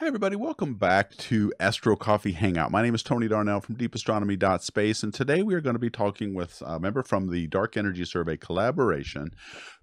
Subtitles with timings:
[0.00, 0.34] Hi, everybody.
[0.34, 2.70] Welcome back to Astro Coffee Hangout.
[2.70, 6.32] My name is Tony Darnell from deepastronomy.space, and today we are going to be talking
[6.32, 9.32] with a member from the Dark Energy Survey collaboration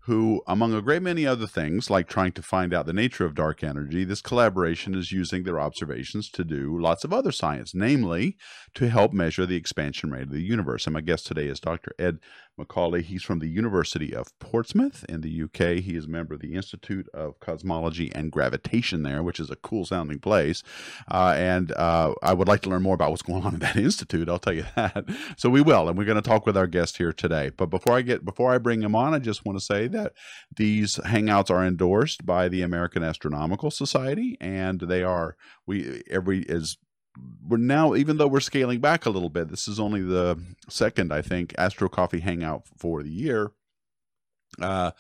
[0.08, 3.36] who, among a great many other things, like trying to find out the nature of
[3.36, 8.38] dark energy, this collaboration is using their observations to do lots of other science, namely
[8.74, 10.88] to help measure the expansion rate of the universe.
[10.88, 11.92] And my guest today is Dr.
[12.00, 12.20] Ed
[12.58, 13.02] Macaulay.
[13.02, 15.84] He's from the University of Portsmouth in the UK.
[15.84, 19.56] He is a member of the Institute of Cosmology and Gravitation there, which is a
[19.56, 20.64] cool sounding place.
[21.10, 23.76] Uh, and uh, I would like to learn more about what's going on in that
[23.78, 24.30] institute.
[24.30, 25.06] I'll tell you that.
[25.38, 27.52] So we will, and we're going to talk with our guest here today.
[27.56, 30.14] But before I get before I bring him on, I just want to say that
[30.56, 36.78] these hangouts are endorsed by the American Astronomical Society, and they are we every is
[37.48, 39.50] we're now even though we're scaling back a little bit.
[39.50, 40.38] This is only the
[40.70, 43.52] second, I think, Astro Coffee Hangout for the year.
[44.62, 44.92] Uh,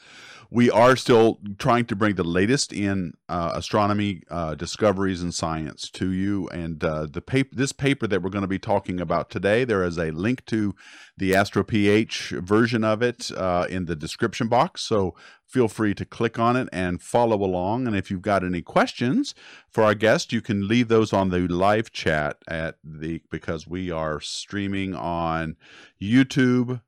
[0.50, 5.90] we are still trying to bring the latest in uh, astronomy uh, discoveries and science
[5.90, 6.48] to you.
[6.50, 9.84] And uh, the paper, this paper that we're going to be talking about today, there
[9.84, 10.74] is a link to
[11.18, 14.82] the AstroPH version of it uh, in the description box.
[14.84, 17.88] So feel free to click on it and follow along.
[17.88, 19.36] And if you've got any questions
[19.70, 23.92] for our guest, you can leave those on the live chat at the because we
[23.92, 25.58] are streaming on
[26.02, 26.82] YouTube,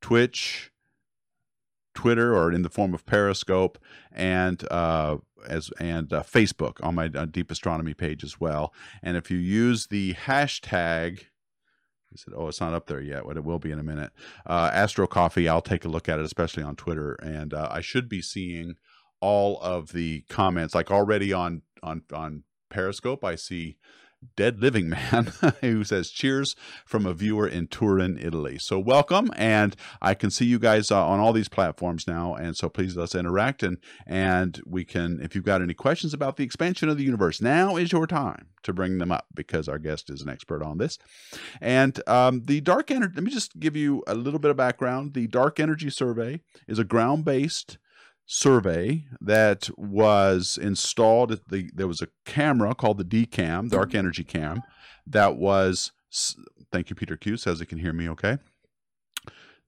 [0.00, 0.69] Twitch.
[2.00, 3.78] Twitter or in the form of Periscope
[4.10, 8.72] and uh, as and uh, Facebook on my uh, Deep Astronomy page as well.
[9.02, 11.18] And if you use the hashtag,
[12.10, 14.12] he said, "Oh, it's not up there yet, but it will be in a minute."
[14.46, 17.82] Uh, Astro Coffee, I'll take a look at it, especially on Twitter, and uh, I
[17.82, 18.76] should be seeing
[19.20, 20.74] all of the comments.
[20.74, 23.76] Like already on on on Periscope, I see
[24.36, 26.54] Dead Living Man, who says, Cheers
[26.84, 28.58] from a viewer in Turin, Italy.
[28.58, 29.30] So, welcome.
[29.36, 32.34] And I can see you guys uh, on all these platforms now.
[32.34, 33.62] And so, please let's interact.
[33.62, 37.40] And, and we can, if you've got any questions about the expansion of the universe,
[37.40, 40.78] now is your time to bring them up because our guest is an expert on
[40.78, 40.98] this.
[41.60, 45.14] And um, the dark energy, let me just give you a little bit of background.
[45.14, 47.78] The Dark Energy Survey is a ground based
[48.32, 54.22] survey that was installed at the there was a camera called the DECam, Dark Energy
[54.22, 54.62] Cam,
[55.04, 55.90] that was
[56.70, 58.38] thank you Peter Q says he can hear me okay.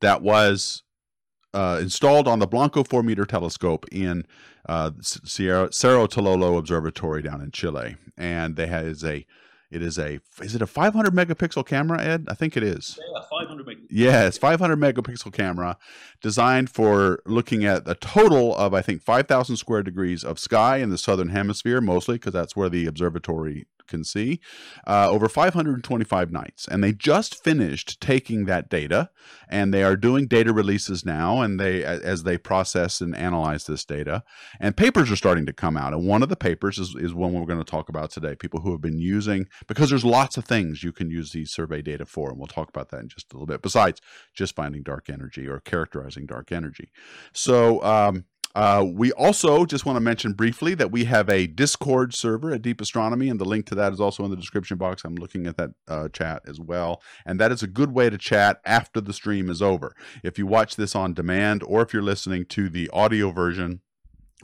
[0.00, 0.84] That was
[1.52, 4.24] uh, installed on the Blanco 4 meter telescope in
[4.68, 7.96] uh, Sierra, Cerro Tololo Observatory down in Chile.
[8.16, 9.26] And they has a
[9.72, 12.26] it is a is it a 500 megapixel camera, Ed?
[12.28, 12.98] I think it is.
[13.00, 13.86] Yeah, 500 megapixel.
[13.90, 15.78] Yeah, it's 500 megapixel camera
[16.20, 20.90] designed for looking at a total of I think 5,000 square degrees of sky in
[20.90, 24.40] the southern hemisphere, mostly because that's where the observatory can see,
[24.86, 26.66] uh, over 525 nights.
[26.66, 29.10] And they just finished taking that data,
[29.48, 33.84] and they are doing data releases now, and they as they process and analyze this
[33.84, 34.24] data,
[34.58, 35.92] and papers are starting to come out.
[35.92, 38.34] And one of the papers is, is one we're going to talk about today.
[38.34, 41.82] People who have been using because there's lots of things you can use these survey
[41.82, 43.62] data for, and we'll talk about that in just a little bit.
[43.62, 44.00] Besides
[44.34, 46.90] just finding dark energy or characterizing dark energy,
[47.32, 47.82] so.
[47.84, 48.24] Um,
[48.54, 52.62] uh, we also just want to mention briefly that we have a Discord server at
[52.62, 55.04] Deep Astronomy, and the link to that is also in the description box.
[55.04, 57.02] I'm looking at that uh, chat as well.
[57.24, 59.94] And that is a good way to chat after the stream is over.
[60.22, 63.80] If you watch this on demand or if you're listening to the audio version,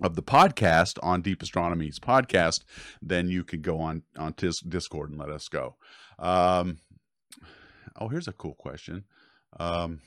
[0.01, 2.63] of the podcast on Deep Astronomy's podcast,
[3.03, 5.75] then you could go on on Discord and let us go.
[6.21, 6.79] Um,
[8.01, 9.05] oh, here's a cool question.
[9.59, 10.01] Um,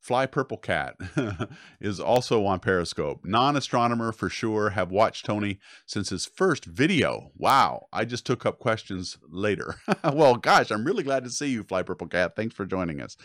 [0.00, 0.96] Fly Purple Cat
[1.80, 3.20] is also on Periscope.
[3.24, 4.70] Non astronomer for sure.
[4.70, 7.30] Have watched Tony since his first video.
[7.36, 7.86] Wow.
[7.92, 9.76] I just took up questions later.
[10.12, 12.34] well, gosh, I'm really glad to see you, Fly Purple Cat.
[12.34, 13.16] Thanks for joining us.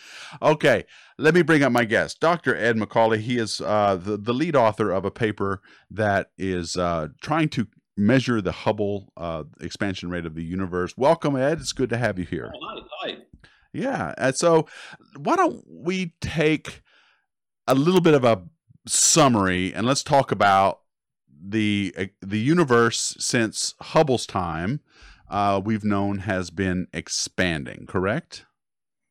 [0.41, 0.83] Okay,
[1.17, 2.55] let me bring up my guest, Dr.
[2.55, 3.21] Ed Macaulay.
[3.21, 7.67] He is uh, the, the lead author of a paper that is uh, trying to
[7.97, 10.93] measure the Hubble uh, expansion rate of the universe.
[10.97, 11.59] Welcome, Ed.
[11.59, 12.51] It's good to have you here.
[12.53, 13.11] Oh, hi.
[13.11, 13.17] Hi.
[13.75, 14.13] Yeah.
[14.17, 14.67] And so
[15.17, 16.81] why don't we take
[17.67, 18.43] a little bit of a
[18.87, 20.81] summary and let's talk about
[21.47, 24.79] the eh, the universe since Hubble's time
[25.29, 28.45] uh, we've known has been expanding, correct?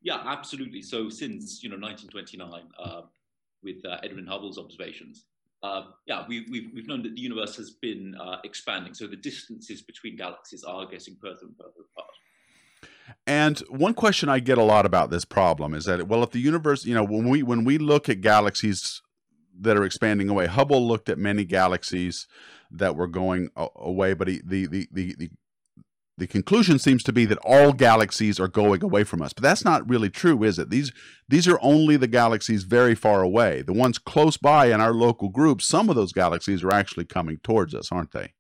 [0.02, 0.82] Yeah, absolutely.
[0.82, 3.02] So since you know 1929, uh,
[3.62, 5.24] with uh, Edwin Hubble's observations,
[5.62, 8.94] uh, yeah, we, we've, we've known that the universe has been uh, expanding.
[8.94, 12.10] So the distances between galaxies are getting further and further apart.
[13.26, 16.40] And one question I get a lot about this problem is that well, if the
[16.40, 19.02] universe, you know, when we when we look at galaxies
[19.60, 22.26] that are expanding away, Hubble looked at many galaxies
[22.70, 25.30] that were going away, but he, the, the the the
[26.16, 29.32] the conclusion seems to be that all galaxies are going away from us.
[29.32, 30.70] But that's not really true is it?
[30.70, 30.92] These
[31.28, 33.62] these are only the galaxies very far away.
[33.62, 37.38] The ones close by in our local group some of those galaxies are actually coming
[37.42, 38.32] towards us aren't they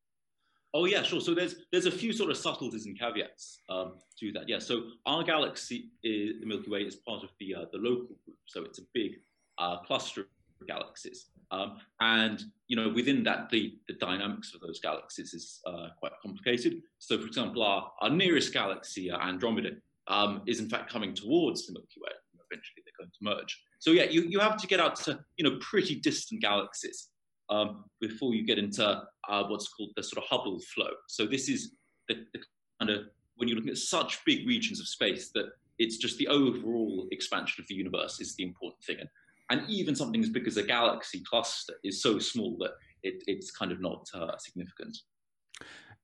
[0.76, 1.20] Oh yeah, sure.
[1.20, 4.48] So there's there's a few sort of subtleties and caveats um, to that.
[4.48, 4.58] Yeah.
[4.58, 8.38] So our galaxy, is, the Milky Way, is part of the uh, the local group.
[8.46, 9.12] So it's a big
[9.58, 14.80] uh, cluster of galaxies, um, and you know within that the the dynamics of those
[14.80, 16.82] galaxies is uh, quite complicated.
[16.98, 19.70] So for example, our our nearest galaxy, uh, Andromeda,
[20.08, 22.10] um, is in fact coming towards the Milky Way.
[22.50, 23.62] Eventually, they're going to merge.
[23.78, 27.10] So yeah, you you have to get out to you know pretty distant galaxies
[27.50, 30.90] um, before you get into uh, what's called the sort of Hubble flow.
[31.08, 31.72] So this is
[32.08, 32.40] the, the,
[32.80, 33.06] kind of
[33.36, 35.46] when you're looking at such big regions of space that
[35.78, 38.96] it's just the overall expansion of the universe is the important thing.
[39.00, 39.08] And,
[39.50, 43.50] and even something as big as a galaxy cluster is so small that it, it's
[43.50, 44.96] kind of not uh, significant.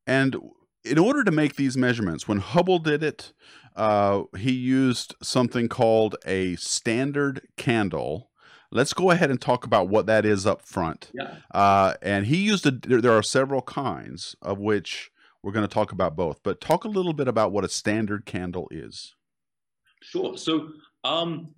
[0.07, 0.37] And
[0.85, 3.33] in order to make these measurements, when Hubble did it,
[3.77, 8.30] uh, he used something called a standard candle
[8.73, 11.11] let's go ahead and talk about what that is up front.
[11.13, 11.37] Yeah.
[11.53, 15.11] Uh, and he used a, there are several kinds of which
[15.43, 18.27] we're going to talk about both, but talk a little bit about what a standard
[18.27, 19.15] candle is.
[20.03, 20.37] Sure.
[20.37, 20.71] So,
[21.05, 21.55] um,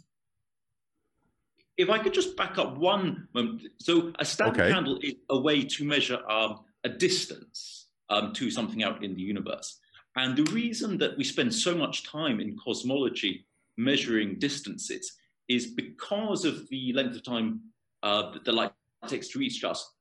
[1.77, 3.63] if I could just back up one moment.
[3.79, 4.73] So, a standard okay.
[4.73, 9.23] candle is a way to measure um, a distance um, to something out in the
[9.23, 9.79] universe.
[10.17, 13.47] And the reason that we spend so much time in cosmology
[13.79, 15.13] measuring distances
[15.49, 17.61] is because of the length of time
[18.03, 18.73] uh, that the light
[19.07, 19.95] takes to reach us.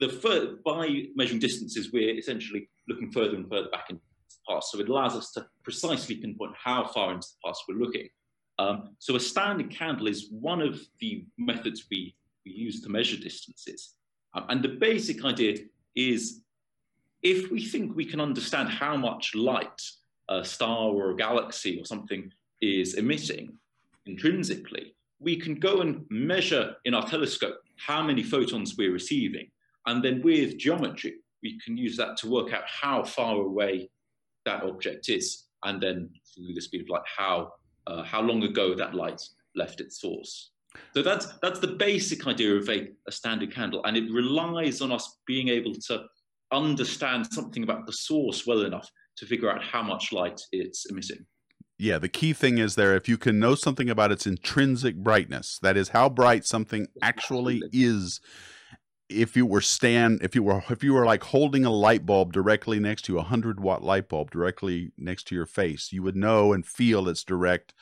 [0.00, 4.72] The by measuring distances, we're essentially looking further and further back into the past.
[4.72, 8.08] So it allows us to precisely pinpoint how far into the past we're looking.
[8.58, 13.16] Um, so a standard candle is one of the methods we, we use to measure
[13.16, 13.94] distances.
[14.34, 15.58] Um, and the basic idea
[15.94, 16.42] is
[17.22, 19.80] if we think we can understand how much light
[20.28, 22.30] a star or a galaxy or something
[22.60, 23.58] is emitting,
[24.06, 29.48] intrinsically, we can go and measure in our telescope how many photons we're receiving.
[29.86, 33.90] And then with geometry, we can use that to work out how far away
[34.44, 35.44] that object is.
[35.64, 37.52] And then through the speed of light, how,
[37.86, 39.20] uh, how long ago that light
[39.54, 40.50] left its source.
[40.92, 43.82] So that's, that's the basic idea of a, a standard candle.
[43.84, 46.04] And it relies on us being able to
[46.52, 51.24] understand something about the source well enough to figure out how much light it's emitting
[51.78, 55.58] yeah, the key thing is there if you can know something about its intrinsic brightness,
[55.62, 58.20] that is how bright something actually is.
[59.08, 62.32] If you were stand, if you were, if you were like holding a light bulb
[62.32, 66.16] directly next to a hundred watt light bulb directly next to your face, you would
[66.16, 67.74] know and feel its direct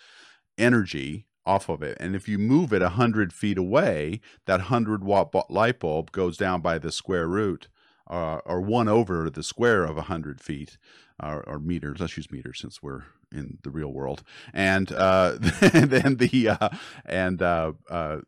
[0.59, 1.97] energy off of it.
[2.01, 6.37] And if you move it a hundred feet away, that hundred watt light bulb goes
[6.37, 7.69] down by the square root,
[8.09, 10.79] uh, or one over the square of a hundred feet,
[11.23, 11.99] or, or meters.
[12.01, 14.23] Let's use meters since we're in the real world,
[14.53, 16.69] and uh, then the uh,
[17.05, 18.19] and uh, uh,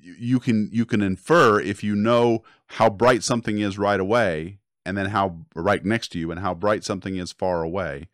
[0.00, 4.96] you can you can infer if you know how bright something is right away, and
[4.96, 8.08] then how right next to you, and how bright something is far away.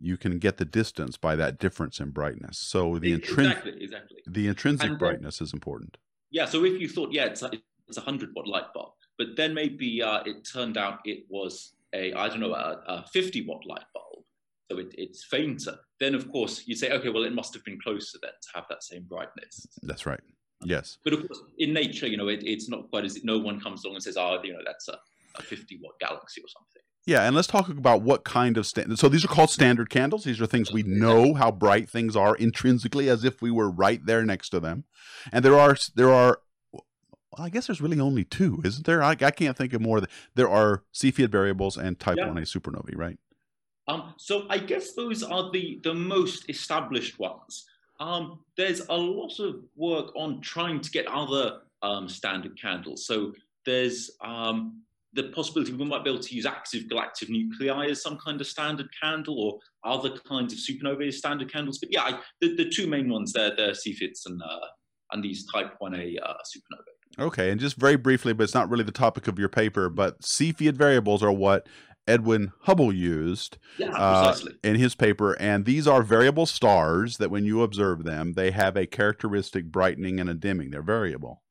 [0.00, 2.58] You can get the distance by that difference in brightness.
[2.58, 4.16] So the intrinsic exactly, exactly.
[4.26, 5.96] the intrinsic and brightness is important.
[6.30, 6.46] Yeah.
[6.46, 7.42] So if you thought, yeah, it's
[7.88, 11.74] it's a hundred watt light bulb, but then maybe uh, it turned out it was
[11.94, 14.04] a I don't know a, a fifty watt light bulb
[14.70, 17.78] so it, it's fainter, then of course you say, okay, well, it must have been
[17.80, 19.66] closer then to have that same brightness.
[19.82, 20.20] That's right.
[20.64, 20.98] Yes.
[21.04, 23.84] But of course, in nature, you know, it, it's not quite as no one comes
[23.84, 24.98] along and says, oh, you know, that's a,
[25.36, 26.82] a 50 watt galaxy or something.
[27.06, 28.98] Yeah, and let's talk about what kind of standard.
[28.98, 30.24] So these are called standard candles.
[30.24, 34.00] These are things we know how bright things are intrinsically, as if we were right
[34.06, 34.84] there next to them.
[35.30, 36.40] And there are there are,
[37.36, 39.02] well, I guess there's really only two, isn't there?
[39.02, 40.02] I, I can't think of more.
[40.34, 42.28] There are Cepheid variables and Type yeah.
[42.28, 43.18] 1a supernovae, right?
[43.86, 47.66] Um, so I guess those are the, the most established ones.
[48.00, 53.06] Um, there's a lot of work on trying to get other um, standard candles.
[53.06, 53.32] So
[53.66, 58.18] there's um, the possibility we might be able to use active galactic nuclei as some
[58.18, 59.58] kind of standard candle or
[59.90, 61.78] other kinds of supernovae as standard candles.
[61.78, 64.66] But yeah, I, the, the two main ones there, they're Cepheids and, uh,
[65.12, 66.93] and these type 1a uh, supernovae.
[67.18, 70.20] Okay, and just very briefly, but it's not really the topic of your paper, but
[70.20, 71.68] Cepheid variables are what
[72.06, 75.34] Edwin Hubble used yeah, uh, in his paper.
[75.40, 80.20] And these are variable stars that when you observe them, they have a characteristic brightening
[80.20, 80.70] and a dimming.
[80.70, 81.42] They're variable.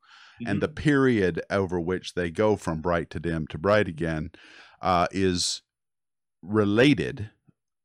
[0.41, 0.51] Mm-hmm.
[0.51, 0.83] And the mm-hmm.
[0.83, 4.31] period over which they go from bright to dim to bright again
[4.81, 5.61] uh, is
[6.41, 7.31] related,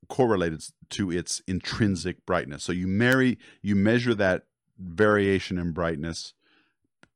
[0.09, 2.65] correlated to its intrinsic brightness.
[2.65, 4.45] So you marry, you measure that
[4.79, 6.35] variation in brightness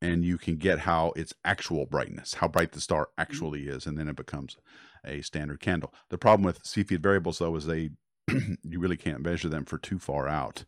[0.03, 3.21] and you can get how its actual brightness, how bright the star mm-hmm.
[3.23, 4.57] actually is, and then it becomes
[5.05, 5.93] a standard candle.
[6.11, 7.91] The problem with Cepheid variables, though, is they
[8.29, 10.65] you really can't measure them for too far out.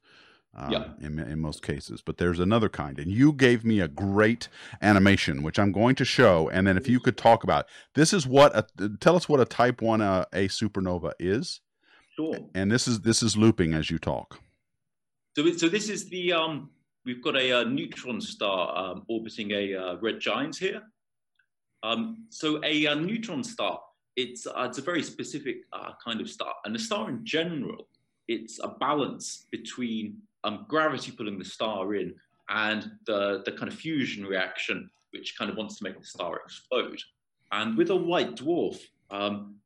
[0.57, 0.85] um, Yeah.
[1.01, 2.01] in, in most cases.
[2.01, 4.49] But there's another kind, and you gave me a great
[4.81, 6.49] animation, which I'm going to show.
[6.49, 8.65] And then if you could talk about this, is what a,
[9.01, 11.61] tell us what a Type One uh, A supernova is,
[12.17, 12.39] Sure.
[12.55, 14.39] and this is this is looping as you talk.
[15.37, 16.71] So, so this is the um,
[17.05, 20.83] we've got a, uh neutron star um, orbiting a uh, red giant here.
[21.83, 23.81] Um, so a, uh neutron star,
[24.17, 27.89] it's uh, it's a very specific uh, kind of star, and the star in general,
[28.29, 32.15] it's a balance between um, gravity pulling the star in
[32.49, 36.37] and the the kind of fusion reaction, which kind of wants to make the star
[36.37, 37.01] explode.
[37.53, 38.79] And with a white dwarf,
[39.11, 39.57] um,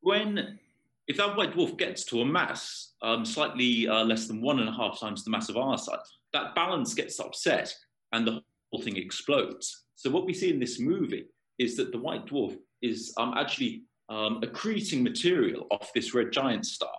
[0.00, 0.58] when
[1.06, 4.68] if that white dwarf gets to a mass um, slightly uh, less than one and
[4.68, 5.98] a half times the mass of our sun,
[6.32, 7.74] that balance gets upset
[8.12, 8.40] and the
[8.72, 9.84] whole thing explodes.
[9.94, 11.26] So what we see in this movie
[11.58, 16.64] is that the white dwarf is um, actually um, accreting material off this red giant
[16.66, 16.90] star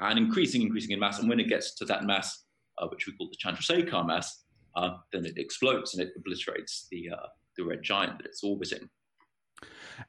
[0.00, 1.18] and increasing, increasing in mass.
[1.18, 2.44] And when it gets to that mass,
[2.78, 4.44] uh, which we call the Chandrasekhar mass,
[4.76, 8.88] uh, then it explodes and it obliterates the, uh, the red giant that it's orbiting.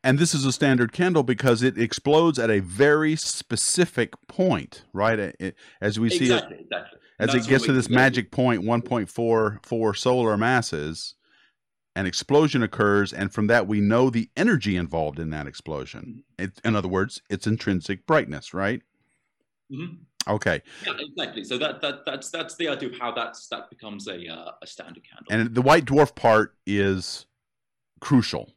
[0.04, 5.18] And this is a standard candle because it explodes at a very specific point, right?
[5.20, 7.00] It- it- as we see it, exactly, exactly.
[7.20, 11.16] as That's it gets to this magic point 1.44 solar masses
[11.96, 16.44] an explosion occurs and from that we know the energy involved in that explosion Mm-hmm.
[16.46, 18.84] it, in other words it's intrinsic brightness right
[19.72, 19.98] Mhm.
[20.28, 21.44] okay Yeah, exactly.
[21.44, 24.68] So that, that that's that's the idea of how that's that becomes a uh, a
[24.68, 25.26] standard candle.
[25.32, 27.26] and the white dwarf part is
[28.00, 28.54] crucial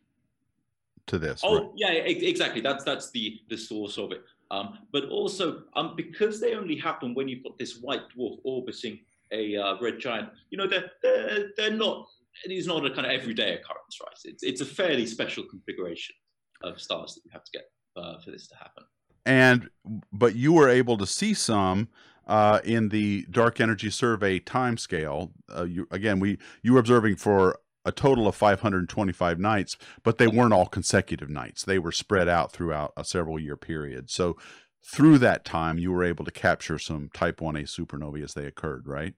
[1.10, 1.70] to this oh right?
[1.76, 2.60] yeah, exactly.
[2.60, 4.22] That's that's the the source of it.
[4.50, 8.98] Um, but also um, because they only happen when you've got this white dwarf orbiting
[9.32, 10.30] a uh, red giant.
[10.50, 12.06] You know, they're they're, they're not.
[12.44, 14.16] It is not a kind of everyday occurrence, right?
[14.24, 16.14] It's it's a fairly special configuration
[16.62, 17.64] of stars that you have to get
[17.96, 18.84] uh, for this to happen.
[19.26, 19.68] and
[20.12, 21.88] but you were able to see some
[22.26, 25.30] uh, in the dark energy survey timescale.
[25.54, 30.26] Uh, you again, we you were observing for a total of 525 nights, but they
[30.26, 31.64] weren't all consecutive nights.
[31.64, 34.10] They were spread out throughout a several year period.
[34.10, 34.36] So
[34.84, 38.86] through that time, you were able to capture some Type 1A supernovae as they occurred,
[38.86, 39.14] right?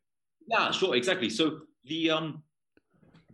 [0.46, 1.30] Yeah, sure, exactly.
[1.30, 2.42] So the um,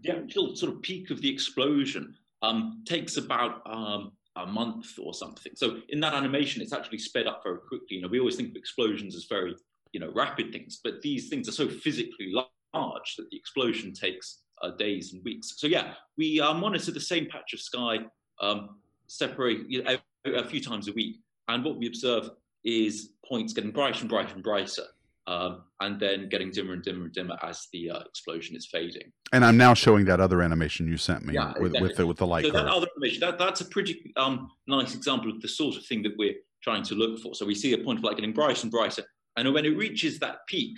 [0.02, 5.12] the actual sort of peak of the explosion um, takes about um, a month or
[5.12, 5.52] something.
[5.56, 7.96] So in that animation, it's actually sped up very quickly.
[7.96, 9.56] You know, we always think of explosions as very
[9.92, 12.32] you know rapid things, but these things are so physically
[12.74, 15.54] large that the explosion takes uh, days and weeks.
[15.56, 17.98] So yeah, we uh, monitor the same patch of sky,
[18.40, 19.96] um, separate you know,
[20.26, 22.30] a, a few times a week, and what we observe
[22.64, 24.84] is points getting brighter and brighter and brighter
[25.28, 29.12] um, and then getting dimmer and dimmer and dimmer as the uh, explosion is fading.
[29.32, 32.16] And I'm now showing that other animation you sent me Yeah, with, with the with
[32.16, 32.64] the light so curve.
[32.64, 36.02] that other information, that, that's a pretty um, nice example of the sort of thing
[36.04, 37.34] that we're trying to look for.
[37.34, 39.04] So we see a point of light getting brighter and brighter,
[39.36, 40.76] and when it reaches that peak,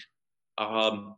[0.58, 1.14] um,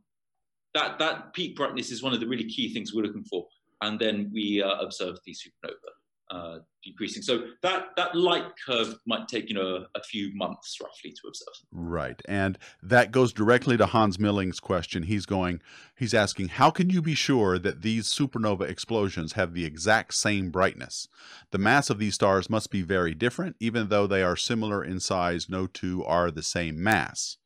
[0.75, 3.47] that that peak brightness is one of the really key things we're looking for,
[3.81, 5.93] and then we uh, observe the supernova
[6.33, 7.23] uh, decreasing.
[7.23, 11.29] So that that light curve might take you know a, a few months roughly to
[11.29, 11.55] observe.
[11.71, 12.21] Right.
[12.27, 15.03] And that goes directly to Hans Milling's question.
[15.05, 15.61] He's going,
[15.95, 20.51] he's asking, how can you be sure that these supernova explosions have the exact same
[20.51, 21.07] brightness?
[21.51, 25.01] The mass of these stars must be very different, even though they are similar in
[25.01, 25.49] size.
[25.49, 27.37] No two are the same mass.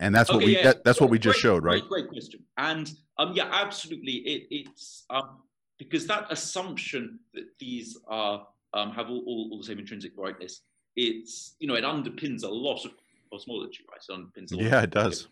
[0.00, 0.64] And that's what we yeah.
[0.64, 1.80] that, that's what we just Great- showed, right?
[1.88, 2.40] Great, great question.
[2.56, 4.12] And um, yeah, absolutely.
[4.12, 5.38] It, it's um,
[5.78, 10.62] because that assumption that these are um, have all, all, all the same intrinsic brightness.
[10.96, 12.92] It's you know it underpins a lot of
[13.30, 14.00] cosmology, right?
[14.08, 15.28] It underpins a lot Yeah, of it does.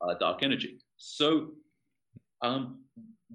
[0.00, 0.78] uh, dark energy.
[0.96, 1.50] So
[2.42, 2.80] um,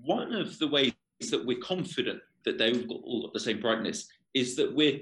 [0.04, 0.94] one of the ways
[1.32, 5.00] that we're confident that they've got, all got the same brightness is that we're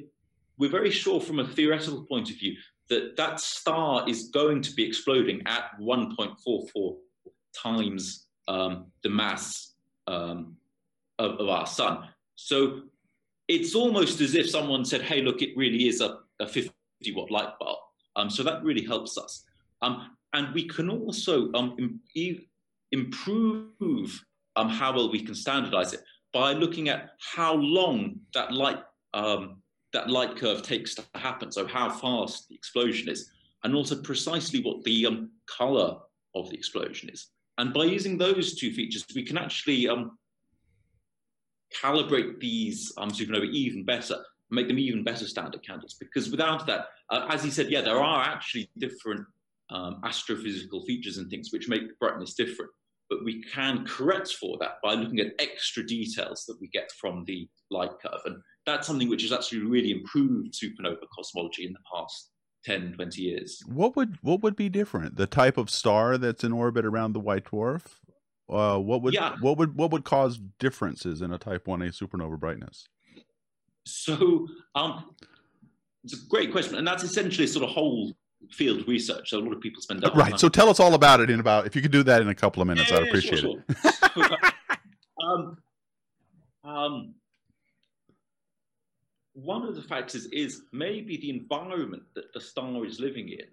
[0.58, 2.55] we're very sure from a theoretical point of view
[2.89, 6.98] that that star is going to be exploding at 1.44
[7.56, 9.74] times um, the mass
[10.08, 10.56] um,
[11.18, 12.08] of, of our sun.
[12.36, 12.82] So
[13.48, 16.72] it's almost as if someone said, "Hey, look, it really is a, a 50
[17.13, 17.80] watt light bulb."
[18.15, 19.44] Um, so that really helps us.
[19.82, 22.46] Um, and we can also um, im-
[22.92, 24.24] improve
[24.56, 26.01] um, how well we can standardize it
[26.34, 28.80] by looking at how long that light
[29.13, 29.62] um,
[29.96, 31.52] that light curve takes to happen.
[31.52, 33.32] So how fast the explosion is,
[33.64, 35.98] and also precisely what the um, color
[36.36, 37.28] of the explosion is.
[37.58, 40.18] And by using those two features, we can actually um,
[41.82, 44.18] calibrate these um, supernovae even better,
[44.52, 45.96] make them even better standard candles.
[45.98, 49.25] Because without that, uh, as he said, yeah, there are actually different
[49.70, 52.70] um, astrophysical features and things which make brightness different.
[53.10, 57.24] But we can correct for that by looking at extra details that we get from
[57.25, 58.20] the light curve.
[58.25, 62.32] And that's something which has actually really improved supernova cosmology in the past
[62.66, 63.62] 10, 20 years.
[63.68, 65.18] What would what would be different?
[65.18, 67.84] The type of star that's in orbit around the white dwarf?
[68.50, 69.36] Uh, what would Yeah.
[69.42, 72.88] what would what would cause differences in a type 1a supernova brightness?
[73.86, 75.16] So um,
[76.04, 78.14] it's a great question, and that's essentially sort of whole
[78.52, 79.30] field research.
[79.30, 80.30] So a lot of people spend a lot of Right.
[80.32, 82.30] time- So tell us all about it in about if you could do that in
[82.30, 83.76] a couple of minutes, Yeah, I'd appreciate sure, it.
[84.16, 84.38] So,
[85.24, 85.58] um,
[86.64, 87.14] um,
[89.36, 93.46] one of the factors is maybe the environment that the star is living in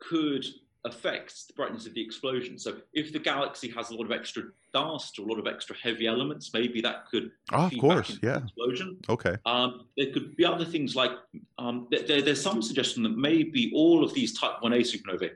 [0.00, 0.44] could
[0.84, 2.58] affect the brightness of the explosion.
[2.58, 4.42] So if the galaxy has a lot of extra
[4.74, 8.42] dust or a lot of extra heavy elements, maybe that could Oh, of course, yeah.
[8.42, 8.98] explosion.
[9.08, 9.34] Okay.
[9.46, 11.12] Um, there could be other things like
[11.58, 15.30] um, there, there- there's some suggestion that maybe all of these Type 1a supernovae,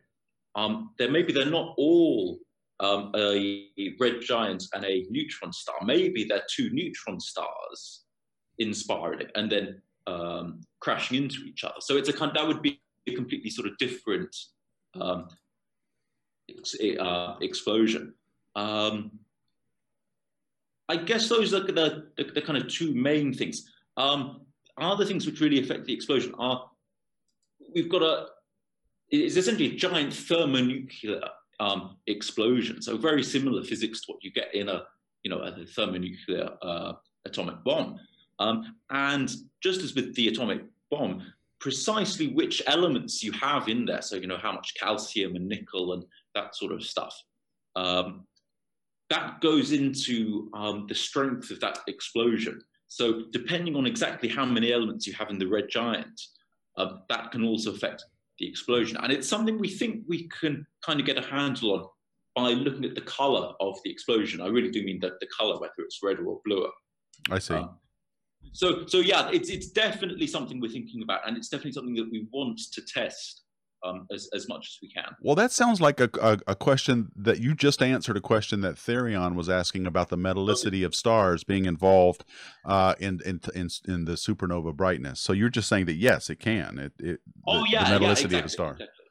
[0.55, 2.39] um, there maybe they're not all
[2.81, 3.69] um, a
[3.99, 5.77] red giant and a neutron star.
[5.83, 8.05] Maybe they're two neutron stars
[8.59, 11.81] inspiraling and then um, crashing into each other.
[11.81, 14.35] So it's a kind that would be a completely sort of different
[15.01, 15.29] um,
[16.49, 18.15] ex- uh, explosion.
[18.57, 19.13] Um,
[20.89, 23.71] I guess those are the, the, the kind of two main things.
[23.97, 24.43] Um,
[24.81, 26.71] other things which really affect the explosion are
[27.75, 28.27] we've got a
[29.11, 31.21] it's essentially a giant thermonuclear
[31.61, 32.83] um, explosion.
[32.83, 34.85] So very similar physics to what you get in a
[35.23, 36.93] you know a thermonuclear uh,
[37.27, 37.99] atomic bomb.
[38.39, 41.23] Um, and just as with the atomic bomb,
[41.61, 45.93] precisely which elements you have in there, so you know how much calcium and nickel
[45.93, 46.05] and
[46.35, 47.21] that sort of stuff,
[47.77, 48.25] um,
[49.11, 52.61] that goes into um, the strength of that explosion.
[52.89, 56.21] So depending on exactly how many elements you have in the red giant,
[56.77, 58.05] uh, that can also affect
[58.39, 58.97] the explosion.
[59.03, 61.89] And it's something we think we can kind of get a handle on
[62.35, 64.41] by looking at the color of the explosion.
[64.41, 66.71] I really do mean that the color, whether it's red or bluer.
[67.31, 67.55] I see.
[67.55, 67.71] Um,
[68.53, 72.11] so, so yeah, it's it's definitely something we're thinking about, and it's definitely something that
[72.11, 73.43] we want to test
[73.85, 75.15] um, as as much as we can.
[75.21, 78.77] Well, that sounds like a, a, a question that you just answered a question that
[78.77, 82.25] Therion was asking about the metallicity of stars being involved
[82.65, 85.21] uh, in, in in in the supernova brightness.
[85.21, 86.79] So you're just saying that yes, it can.
[86.79, 88.73] It, it Oh the, yeah, the metallicity yeah, of a star.
[88.73, 89.05] exactly.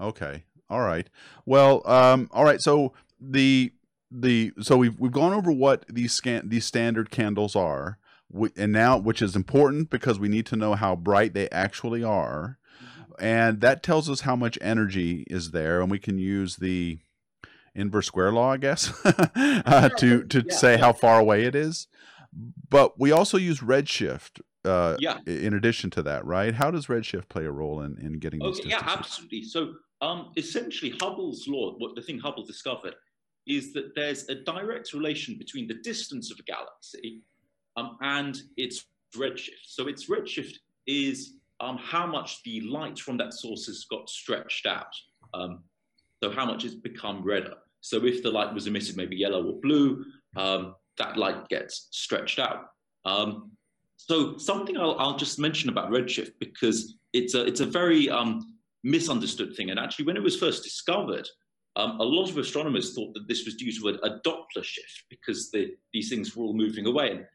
[0.00, 0.44] Okay.
[0.68, 1.08] All right.
[1.44, 2.60] Well, um, all right.
[2.60, 3.72] So the
[4.10, 7.98] the so we've we've gone over what these scan these standard candles are,
[8.56, 12.58] and now which is important because we need to know how bright they actually are,
[13.18, 16.98] and that tells us how much energy is there, and we can use the
[17.74, 21.88] inverse square law, I guess, uh, to to Yeah, say how far away it is.
[22.68, 24.40] But we also use redshift.
[24.64, 25.18] Uh, Yeah.
[25.26, 26.54] In addition to that, right?
[26.54, 29.44] How does redshift play a role in, in getting these Okay, yeah, absolutely.
[29.44, 32.94] So, um, essentially, Hubble's law, what the thing Hubble discovered,
[33.46, 37.22] is that there's a direct relation between the distance of a galaxy
[37.76, 38.84] um, and its
[39.16, 39.64] redshift.
[39.66, 40.54] So, its redshift
[40.86, 44.92] is um, how much the light from that source has got stretched out.
[45.34, 45.64] Um,
[46.22, 47.54] so, how much it's become redder.
[47.80, 50.04] So, if the light was emitted maybe yellow or blue,
[50.36, 52.66] um, that light gets stretched out.
[53.04, 53.52] Um,
[53.96, 58.56] so, something I'll, I'll just mention about redshift because it's a it's a very um,
[58.84, 59.70] misunderstood thing.
[59.70, 61.28] And actually, when it was first discovered,
[61.76, 65.04] um, a lot of astronomers thought that this was due to a, a Doppler shift
[65.10, 67.10] because the, these things were all moving away.
[67.10, 67.26] And,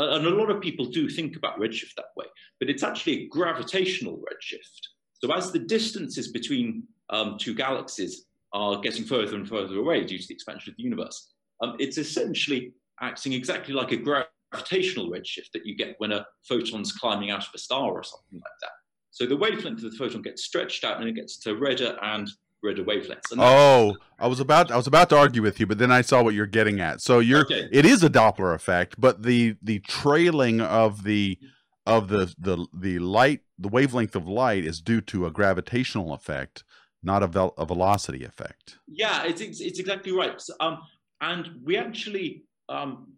[0.00, 2.26] and a lot of people do think about redshift that way,
[2.58, 4.88] but it's actually a gravitational redshift.
[5.14, 10.18] So as the distances between um, two galaxies are getting further and further away due
[10.18, 11.32] to the expansion of the universe,
[11.62, 16.92] um, it's essentially acting exactly like a gravitational redshift that you get when a photon's
[16.92, 18.70] climbing out of a star or something like that.
[19.10, 22.28] So the wavelength of the photon gets stretched out and it gets to redder and
[22.62, 23.32] redder wavelengths.
[23.38, 26.22] Oh, I was about I was about to argue with you, but then I saw
[26.22, 27.00] what you're getting at.
[27.00, 27.68] So you're Okay.
[27.72, 31.38] it is a Doppler effect, but the the trailing of the
[31.86, 36.64] of the the the light the wavelength of light is due to a gravitational effect,
[37.02, 38.78] not a, vel- a velocity effect.
[38.88, 40.40] Yeah, it's, it's, it's exactly right.
[40.40, 40.78] So, um,
[41.20, 43.12] and we actually um,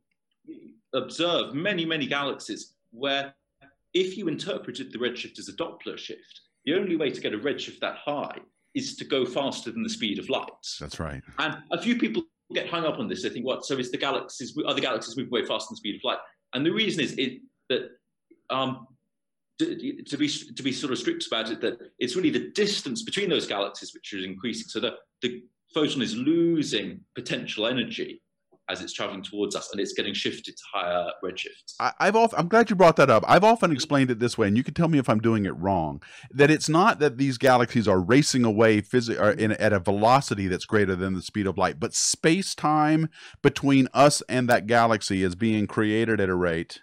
[0.95, 3.35] observe many, many galaxies where
[3.95, 7.39] if you interpreted the redshift as a Doppler shift, the only way to get a
[7.39, 8.39] redshift that high
[8.75, 10.49] is to go faster than the speed of light.
[10.81, 11.23] That's right.
[11.39, 12.23] And a few people
[12.55, 13.23] get hung up on this.
[13.23, 13.65] They think, what?
[13.65, 16.19] So is the galaxies, are the galaxies moving way faster than the speed of light?
[16.55, 17.91] And the reason is it, that
[18.51, 18.87] um,
[19.59, 23.03] to, to be to be sort of strict about it, that it's really the distance
[23.03, 24.69] between those galaxies which is increasing.
[24.69, 25.43] So the, the
[25.75, 28.23] photon is losing potential energy
[28.73, 31.75] as it's traveling towards us, and it's getting shifted to higher redshifts.
[31.79, 33.23] I, I've often, I'm glad you brought that up.
[33.29, 35.57] I've often explained it this way, and you can tell me if I'm doing it
[35.57, 36.03] wrong.
[36.31, 40.65] That it's not that these galaxies are racing away phys- in, at a velocity that's
[40.65, 43.09] greater than the speed of light, but space time
[43.43, 46.81] between us and that galaxy is being created at a rate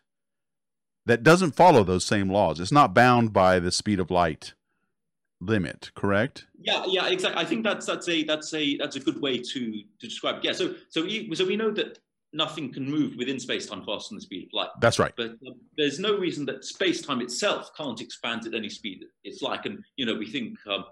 [1.05, 2.59] that doesn't follow those same laws.
[2.59, 4.53] It's not bound by the speed of light.
[5.41, 6.45] Limit, correct?
[6.59, 7.41] Yeah, yeah, exactly.
[7.41, 10.37] I think that's that's a that's a that's a good way to to describe.
[10.37, 10.45] It.
[10.45, 11.99] Yeah, so so we, so we know that
[12.31, 14.69] nothing can move within space-time faster than the speed of light.
[14.81, 15.13] That's right.
[15.17, 19.65] But uh, there's no reason that space-time itself can't expand at any speed it's like.
[19.65, 20.85] And you know, we think um,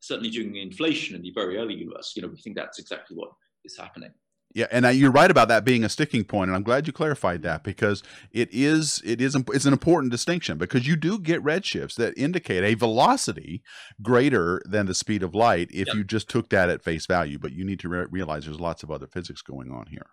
[0.00, 3.30] certainly during inflation in the very early universe, you know, we think that's exactly what
[3.64, 4.10] is happening.
[4.52, 7.42] Yeah, and you're right about that being a sticking point, and I'm glad you clarified
[7.42, 11.94] that because it is it is it's an important distinction because you do get redshifts
[11.96, 13.62] that indicate a velocity
[14.02, 15.94] greater than the speed of light if yep.
[15.94, 18.82] you just took that at face value, but you need to re- realize there's lots
[18.82, 20.06] of other physics going on here.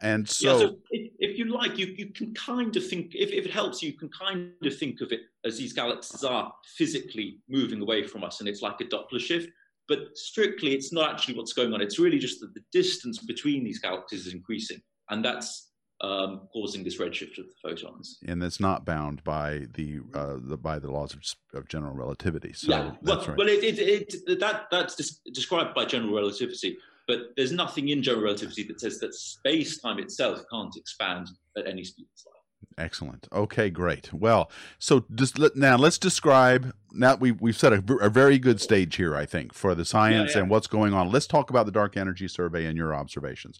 [0.00, 3.32] And so, yeah, so if, if, you like, you, you can kind of think, if,
[3.32, 7.38] if it helps, you can kind of think of it as these galaxies are physically
[7.48, 9.48] moving away from us, and it's like a Doppler shift.
[9.88, 11.80] But strictly, it's not actually what's going on.
[11.80, 15.68] It's really just that the distance between these galaxies is increasing, and that's
[16.00, 18.18] um, causing this redshift of the photons.
[18.26, 21.22] And that's not bound by the, uh, the by the laws of,
[21.58, 22.52] of, general relativity.
[22.52, 23.36] So yeah, well, right.
[23.36, 26.76] well it, it, it, that that's described by general relativity.
[27.08, 31.66] But there's nothing in general relativity that says that space time itself can't expand at
[31.66, 32.37] any speed of light.
[32.78, 33.26] Excellent.
[33.32, 34.12] Okay, great.
[34.12, 36.72] Well, so just let, now let's describe.
[36.92, 40.30] Now we we've set a, a, very good stage here, I think, for the science
[40.30, 40.42] yeah, yeah.
[40.42, 41.10] and what's going on.
[41.10, 43.58] Let's talk about the dark energy survey and your observations.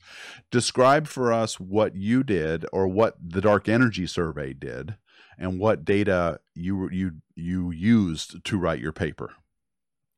[0.52, 4.94] Describe for us what you did, or what the dark energy survey did,
[5.36, 9.32] and what data you you you used to write your paper.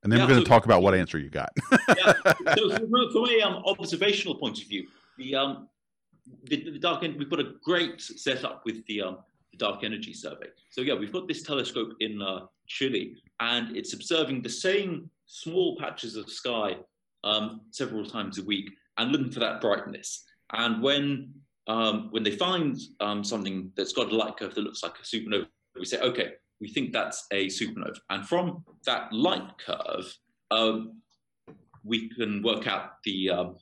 [0.02, 1.52] And then yeah, we're going to so, talk about what answer you got.
[2.56, 4.86] So from, from a um, observational point of view,
[5.18, 5.68] the um,
[6.44, 9.18] the, the dark we've got a great setup with the, um,
[9.52, 10.46] the dark energy survey.
[10.70, 15.76] So yeah, we've got this telescope in uh, Chile, and it's observing the same small
[15.76, 16.76] patches of sky
[17.24, 20.24] um, several times a week and looking for that brightness.
[20.52, 21.32] And when
[21.66, 25.04] um, when they find um, something that's got a light curve that looks like a
[25.04, 25.46] supernova,
[25.78, 27.96] we say, okay, we think that's a supernova.
[28.10, 30.12] And from that light curve,
[30.50, 31.00] um,
[31.84, 33.56] we can work out the um,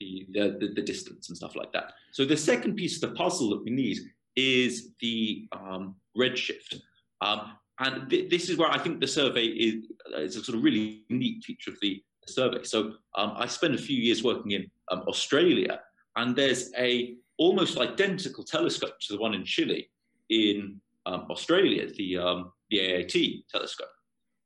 [0.00, 1.92] the, the, the, distance and stuff like that.
[2.12, 3.98] So the second piece of the puzzle that we need
[4.36, 6.80] is the um, redshift.
[7.20, 9.74] Um, and th this is where I think the survey is,
[10.16, 12.62] is, a sort of really neat feature of the survey.
[12.64, 12.78] So
[13.16, 15.80] um, I spent a few years working in um, Australia,
[16.16, 19.88] and there's a almost identical telescope to the one in Chile
[20.28, 23.16] in um, Australia, the, um, the AAT
[23.50, 23.88] telescope.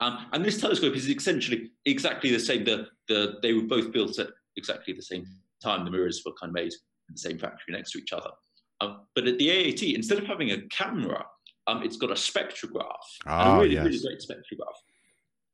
[0.01, 2.65] and this telescope is essentially exactly the same.
[2.65, 5.25] The, the, they were both built at exactly the same
[5.63, 5.85] time.
[5.85, 8.31] The mirrors were kind of made in the same factory next to each other.
[8.81, 11.25] Um, but at the AAT, instead of having a camera,
[11.67, 13.85] um, it's got a spectrograph, ah, a really, yes.
[13.85, 14.75] really great spectrograph.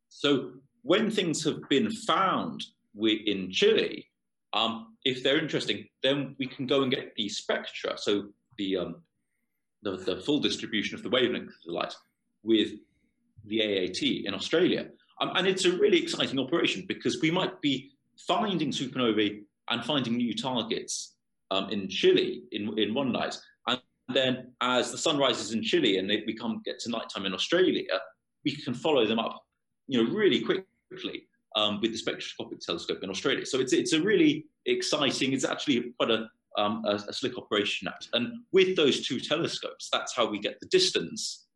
[0.08, 2.64] So when things have been found
[2.96, 4.06] in Chile,
[4.54, 9.02] um, if they're interesting, then we can go and get the spectra, so the, um,
[9.82, 11.94] the, the, full distribution of the wavelength of the light
[12.42, 12.70] with
[13.44, 14.88] the AAT in Australia.
[15.20, 17.90] Um, and it's a really exciting operation because we might be
[18.26, 21.14] finding supernovae and finding new targets
[21.50, 23.38] um, in Chile in, in one night.
[23.66, 27.34] And then as the sun rises in Chile and they become get to nighttime in
[27.34, 27.84] Australia,
[28.44, 29.42] we can follow them up,
[29.86, 31.26] you know, really quickly
[31.56, 33.44] um, with the spectroscopic telescope in Australia.
[33.44, 35.32] So it's it's a really exciting.
[35.32, 37.88] It's actually quite a um, a, a, slick operation.
[38.14, 41.46] And with those two telescopes, that's how we get the distance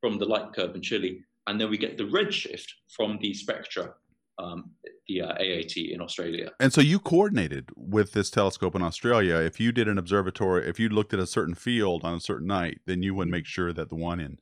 [0.00, 3.94] from the light curve in Chile, and then we get the redshift from the spectra
[4.38, 4.70] um,
[5.06, 6.50] the uh, AAT in Australia.
[6.60, 9.36] And so you coordinated with this telescope in Australia.
[9.36, 12.46] If you did an observatory, if you looked at a certain field on a certain
[12.46, 14.38] night, then you would make sure that the one in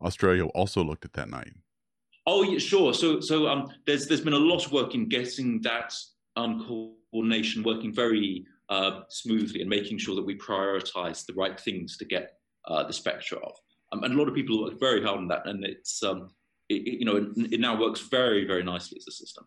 [0.00, 1.52] Australia also looked at that night.
[2.26, 2.92] Oh yeah, sure.
[2.92, 5.94] So so um, there's there's been a lot of work in getting that
[6.36, 11.96] um, coordination working very uh, smoothly and making sure that we prioritize the right things
[11.96, 12.34] to get
[12.66, 13.52] uh, the spectra of.
[13.92, 16.28] Um, and a lot of people work very hard on that, and it's um,
[16.68, 19.46] it, you know, it, it, now works very, very nicely as a system.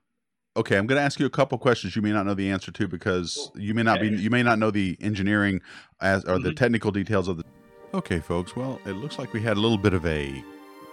[0.58, 2.72] Okay, I'm going to ask you a couple questions you may not know the answer
[2.74, 4.10] to because you may not okay.
[4.10, 5.62] be you may not know the engineering
[6.02, 6.44] as or mm-hmm.
[6.44, 7.46] the technical details of the.
[7.94, 8.56] Okay, folks.
[8.56, 10.44] Well, it looks like we had a little bit of a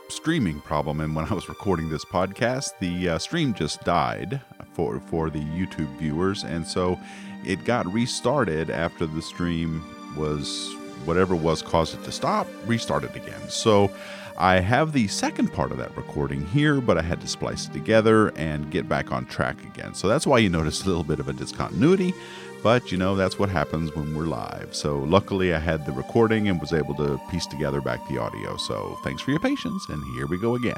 [0.08, 4.40] streaming problem, and when I was recording this podcast, the uh, stream just died
[4.74, 6.98] for for the YouTube viewers, and so
[7.44, 9.82] it got restarted after the stream
[10.16, 10.72] was
[11.04, 13.48] whatever was caused it to stop, restarted again.
[13.48, 13.90] So
[14.40, 17.72] I have the second part of that recording here, but I had to splice it
[17.72, 19.94] together and get back on track again.
[19.94, 22.14] So that's why you notice a little bit of a discontinuity,
[22.62, 24.76] but you know, that's what happens when we're live.
[24.76, 28.56] So luckily, I had the recording and was able to piece together back the audio.
[28.56, 30.76] So thanks for your patience, and here we go again.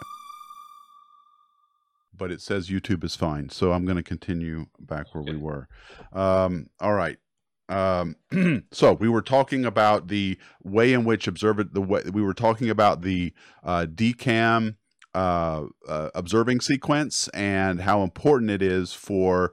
[2.17, 5.69] But it says YouTube is fine, so I'm going to continue back where we were.
[6.15, 7.19] Um, all right.
[7.71, 8.17] Um,
[8.73, 12.69] so we were talking about the way in which observe the way we were talking
[12.69, 14.75] about the uh, DECam
[15.15, 19.53] uh, uh, observing sequence and how important it is for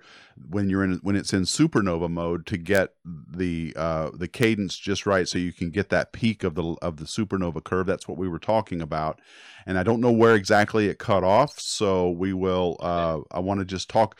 [0.50, 5.06] when you're in when it's in supernova mode to get the uh, the cadence just
[5.08, 7.88] right so you can get that peak of the of the supernova curve.
[7.88, 9.20] That's what we were talking about,
[9.66, 11.60] and I don't know where exactly it cut off.
[11.60, 12.78] So we will.
[12.80, 14.20] Uh, I want to just talk.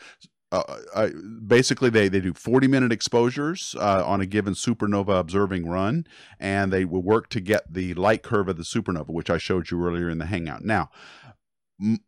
[0.50, 0.62] Uh,
[0.96, 1.10] I,
[1.46, 6.06] basically, they, they do 40 minute exposures uh, on a given supernova observing run,
[6.40, 9.70] and they will work to get the light curve of the supernova, which I showed
[9.70, 10.64] you earlier in the Hangout.
[10.64, 10.88] Now,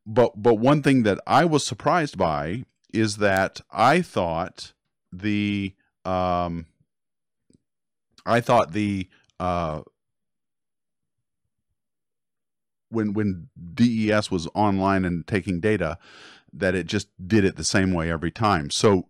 [0.06, 4.72] but but one thing that I was surprised by is that I thought
[5.12, 5.74] the
[6.04, 6.66] um,
[8.24, 9.82] I thought the uh,
[12.88, 15.98] when when DES was online and taking data
[16.52, 18.70] that it just did it the same way every time.
[18.70, 19.08] So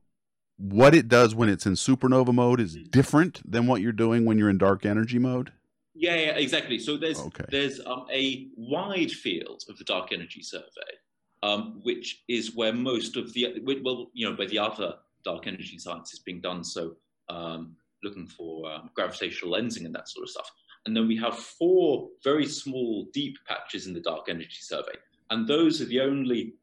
[0.57, 2.91] what it does when it's in supernova mode is mm.
[2.91, 5.53] different than what you're doing when you're in dark energy mode.
[5.95, 6.79] Yeah, yeah, exactly.
[6.79, 7.45] So there's okay.
[7.51, 10.99] there's um, a wide field of the dark energy survey
[11.43, 15.79] um, which is where most of the well, you know, where the other dark energy
[15.79, 16.65] science is being done.
[16.65, 16.97] So
[17.29, 20.51] um, looking for um, gravitational lensing and that sort of stuff.
[20.87, 24.95] And then we have four very small, deep patches in the dark energy survey,
[25.31, 26.55] and those are the only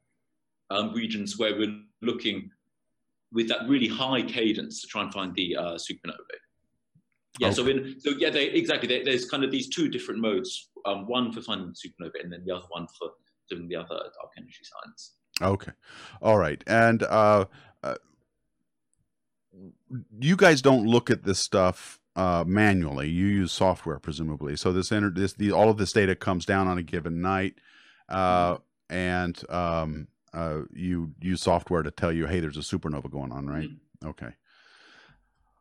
[0.69, 2.49] um, regions where we're looking
[3.31, 6.39] with that really high cadence to try and find the uh, supernovae.
[7.39, 7.55] Yeah, okay.
[7.55, 8.87] so in so yeah, they, exactly.
[8.87, 12.31] They, there's kind of these two different modes: um, one for finding the supernova, and
[12.31, 13.09] then the other one for
[13.49, 15.13] doing the other dark energy science.
[15.41, 15.71] Okay,
[16.21, 17.45] all right, and uh,
[17.83, 17.95] uh,
[20.19, 23.09] you guys don't look at this stuff uh, manually.
[23.09, 24.55] You use software, presumably.
[24.55, 27.55] So this enter this the all of this data comes down on a given night,
[28.09, 28.95] uh, mm-hmm.
[28.95, 33.47] and um, uh, you use software to tell you, hey, there's a supernova going on,
[33.47, 33.69] right?
[33.69, 34.09] Mm-hmm.
[34.09, 34.29] Okay.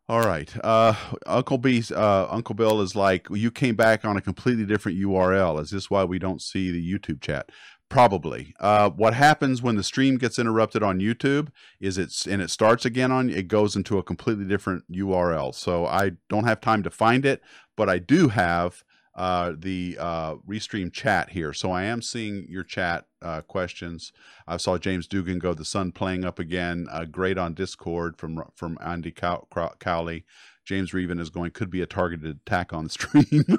[0.09, 0.53] All right.
[0.63, 0.95] Uh,
[1.27, 5.61] Uncle B, uh, Uncle Bill is like, you came back on a completely different URL.
[5.61, 7.51] Is this why we don't see the YouTube chat?
[7.89, 8.55] Probably.
[8.61, 11.49] Uh, what happens when the stream gets interrupted on YouTube
[11.81, 15.55] is it's and it starts again on it goes into a completely different URL.
[15.55, 17.41] So I don't have time to find it,
[17.77, 18.83] but I do have
[19.17, 21.53] uh, the uh, restream chat here.
[21.55, 24.13] So I am seeing your chat uh, questions.
[24.47, 26.87] I saw James Dugan go the sun playing up again.
[26.91, 30.25] Uh, great on Discord from from Andy Cowley.
[30.67, 33.59] James Reven is going could be a targeted attack on the stream.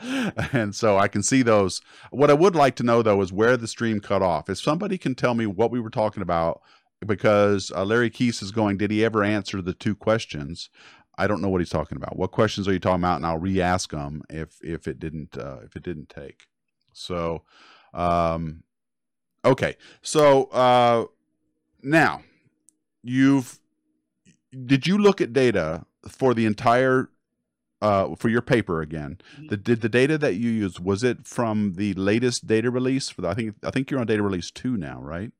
[0.52, 1.80] and so I can see those.
[2.10, 4.50] What I would like to know though is where the stream cut off.
[4.50, 6.60] If somebody can tell me what we were talking about,
[7.06, 10.68] because uh, Larry Keese is going, did he ever answer the two questions?
[11.20, 12.16] I don't know what he's talking about.
[12.16, 13.16] What questions are you talking about?
[13.16, 16.46] And I'll re-ask them if if it didn't uh, if it didn't take.
[16.92, 17.42] So,
[17.92, 18.62] um,
[19.44, 19.76] okay.
[20.02, 21.04] So uh,
[21.82, 22.22] now
[23.02, 23.60] you've
[24.66, 27.10] did you look at data for the entire
[27.82, 29.48] uh, for your paper again, mm-hmm.
[29.48, 33.08] the did the data that you used was it from the latest data release?
[33.08, 35.32] For the, I think I think you're on data release two now, right?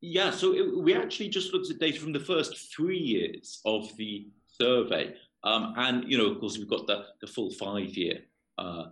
[0.00, 0.30] Yeah.
[0.30, 4.28] So it, we actually just looked at data from the first three years of the
[4.60, 5.14] survey,
[5.44, 8.20] um, and you know, of course, we've got the the full five year
[8.58, 8.86] uh,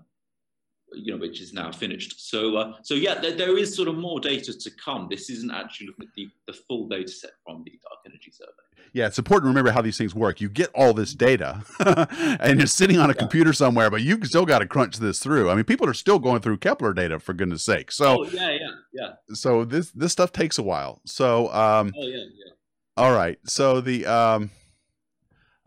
[0.96, 2.28] you know, which is now finished.
[2.28, 5.08] So, uh, so yeah, there, there is sort of more data to come.
[5.10, 8.50] This isn't actually looking at the, the full data set from the Dark Energy Survey.
[8.92, 10.40] Yeah, it's important to remember how these things work.
[10.40, 11.64] You get all this data,
[12.40, 13.18] and you're sitting on a yeah.
[13.18, 15.50] computer somewhere, but you've still got to crunch this through.
[15.50, 17.90] I mean, people are still going through Kepler data for goodness sake.
[17.90, 18.58] So, oh, yeah, yeah,
[18.92, 19.08] yeah.
[19.34, 21.00] So this this stuff takes a while.
[21.06, 22.52] So, um, oh yeah, yeah.
[22.96, 23.38] All right.
[23.46, 24.50] So the um,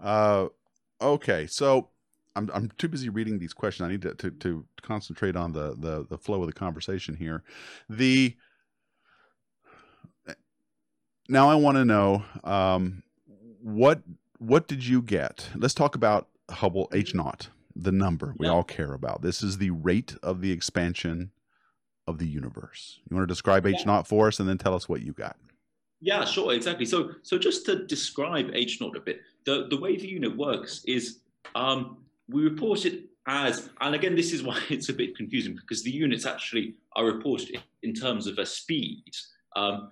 [0.01, 0.47] uh,
[1.01, 1.47] okay.
[1.47, 1.89] So
[2.35, 3.87] I'm I'm too busy reading these questions.
[3.87, 7.43] I need to to, to concentrate on the, the the flow of the conversation here.
[7.89, 8.35] The
[11.29, 13.03] now I want to know um,
[13.61, 14.01] what
[14.39, 15.49] what did you get?
[15.55, 18.53] Let's talk about Hubble H naught, the number we yeah.
[18.53, 19.21] all care about.
[19.21, 21.31] This is the rate of the expansion
[22.05, 22.99] of the universe.
[23.09, 25.37] You want to describe H naught for us, and then tell us what you got.
[25.99, 26.85] Yeah, sure, exactly.
[26.85, 30.83] So so just to describe H naught a bit, the the way the unit works
[30.85, 31.19] is
[31.55, 31.97] um,
[32.29, 35.91] we report it as, and again, this is why it's a bit confusing because the
[35.91, 39.03] units actually are reported in terms of a speed,
[39.55, 39.91] um,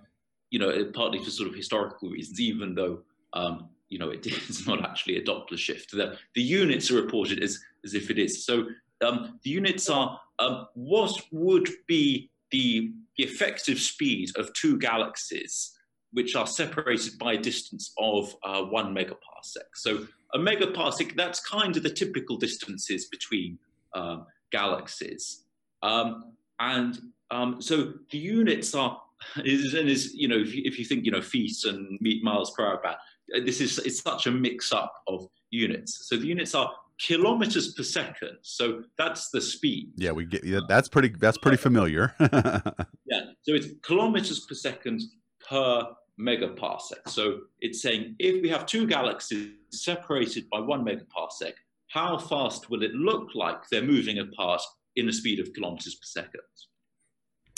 [0.50, 3.00] you know, partly for sort of historical reasons, even though,
[3.32, 5.90] um, you know, it is not actually a Doppler shift.
[5.92, 8.44] The, the units are reported as, as if it is.
[8.44, 8.66] So
[9.04, 15.75] um, the units are um, what would be the, the effective speed of two galaxies
[16.16, 19.68] which are separated by a distance of uh, one megaparsec.
[19.74, 23.58] So a megaparsec, that's kind of the typical distances between
[23.92, 25.42] uh, galaxies.
[25.82, 26.98] Um, and
[27.30, 28.98] um, so the units are,
[29.44, 32.50] is, and is, you know, if you, if you think, you know, feet and miles
[32.52, 32.96] per hour,
[33.44, 36.08] this is, it's such a mix up of units.
[36.08, 38.38] So the units are kilometers per second.
[38.40, 39.90] So that's the speed.
[39.96, 42.14] Yeah, we get that's pretty that's pretty familiar.
[42.20, 43.20] yeah.
[43.42, 45.02] So it's kilometers per second
[45.46, 45.84] per
[46.18, 47.08] megaparsec.
[47.08, 51.52] So it's saying if we have two galaxies separated by one megaparsec,
[51.88, 54.62] how fast will it look like they're moving apart
[54.96, 56.40] in the speed of kilometers per second?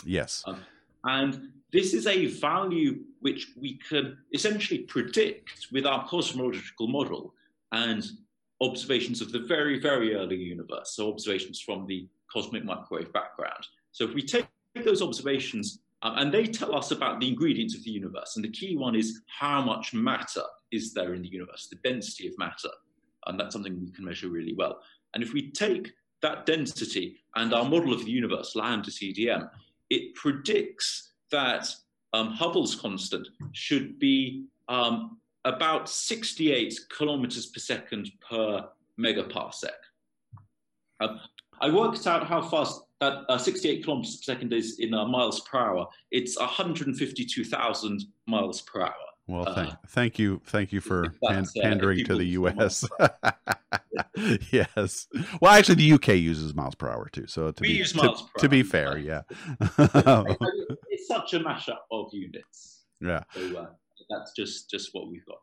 [0.04, 0.42] Yes.
[0.46, 0.60] Um,
[1.04, 7.34] and this is a value which we can essentially predict with our cosmological model
[7.72, 8.04] and
[8.60, 13.66] observations of the very, very early universe, so observations from the cosmic microwave background.
[13.92, 14.46] So if we take
[14.84, 18.50] those observations um, and they tell us about the ingredients of the universe, and the
[18.50, 22.70] key one is how much matter is there in the universe, the density of matter,
[23.26, 24.80] and that's something we can measure really well.
[25.14, 29.48] And if we take that density and our model of the universe, lambda CDM,
[29.90, 31.68] it predicts that
[32.12, 38.68] um, Hubble's constant should be um, about 68 kilometers per second per
[39.00, 39.70] megaparsec.
[41.00, 41.20] Um,
[41.60, 45.40] I worked out how fast that uh, 68 kilometers per second is in uh, miles
[45.40, 45.88] per hour.
[46.10, 48.92] It's 152,000 miles per hour.
[49.26, 52.82] Well, thank, uh, thank you, thank you for pan- uh, pandering to the U.S.
[54.50, 55.06] yes.
[55.42, 57.26] Well, actually, the UK uses miles per hour too.
[57.26, 59.22] So to we be use to, per to be fair, yeah.
[59.60, 62.84] it's such a mashup of units.
[63.02, 63.24] Yeah.
[63.34, 63.66] So uh,
[64.08, 65.40] that's just just what we've got.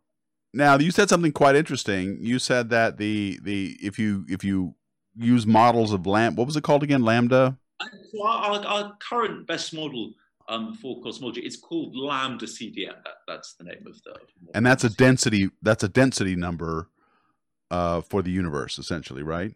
[0.52, 2.18] Now, you said something quite interesting.
[2.20, 4.74] You said that the the if you if you
[5.18, 7.04] use models of lamb, what was it called again?
[7.04, 7.58] Lambda.
[8.12, 10.14] So our, our current best model
[10.48, 11.42] um, for cosmology.
[11.42, 13.04] It's called lambda CDM.
[13.04, 14.16] That, that's the name of the.
[14.54, 15.50] And that's a density.
[15.62, 16.90] That's a density number
[17.72, 19.54] uh, for the universe, essentially, right?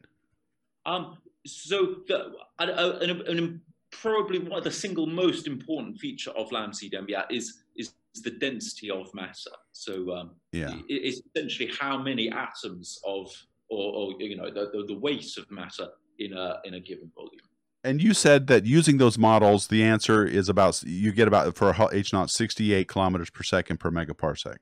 [0.86, 1.18] Um.
[1.46, 6.76] So the, an, an, an, probably one of the single most important feature of lambda
[6.76, 7.94] CDM, yeah, is is
[8.24, 9.52] the density of matter.
[9.72, 13.32] So um, yeah, it, it's essentially how many atoms of
[13.70, 17.12] or, or you know the, the, the weight of matter in a in a given
[17.16, 17.42] volume.
[17.84, 21.74] And you said that using those models, the answer is about you get about for
[21.92, 24.58] H naught sixty eight kilometers per second per megaparsec.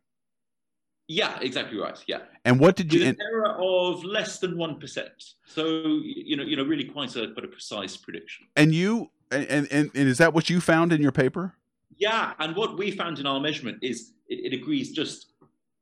[1.08, 1.98] Yeah, exactly right.
[2.06, 2.20] Yeah.
[2.44, 3.06] And what did you?
[3.06, 5.36] An error of less than one percent.
[5.46, 5.66] So
[6.04, 8.48] you know, you know, really quite a quite a precise prediction.
[8.56, 11.56] And you and, and and is that what you found in your paper?
[11.96, 15.34] Yeah, and what we found in our measurement is it, it agrees just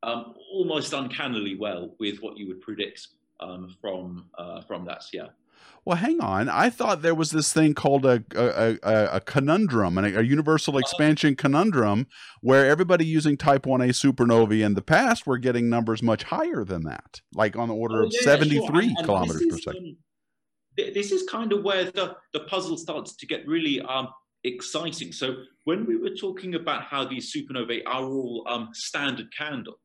[0.06, 3.08] um, almost uncannily well with what you would predict
[3.40, 5.04] um, from uh, from that.
[5.12, 5.30] Yeah.
[5.84, 6.50] Well, hang on.
[6.50, 10.78] I thought there was this thing called a a, a, a conundrum, a, a universal
[10.78, 12.08] expansion conundrum,
[12.42, 16.64] where everybody using Type One A supernovae in the past were getting numbers much higher
[16.64, 18.82] than that, like on the order oh, of yeah, seventy three sure.
[18.82, 19.98] and, and kilometers is, per second.
[20.78, 24.08] Um, this is kind of where the the puzzle starts to get really um,
[24.44, 25.12] exciting.
[25.12, 29.78] So when we were talking about how these supernovae are all um, standard candles,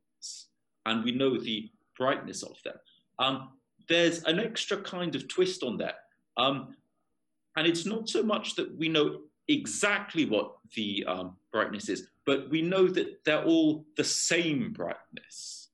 [0.87, 2.77] and we know the brightness of them.
[3.19, 3.51] Um,
[3.89, 5.97] there's an extra kind of twist on that.
[6.37, 6.75] Um,
[7.57, 12.49] and it's not so much that we know exactly what the um, brightness is, but
[12.51, 15.69] we know that they're all the same brightness.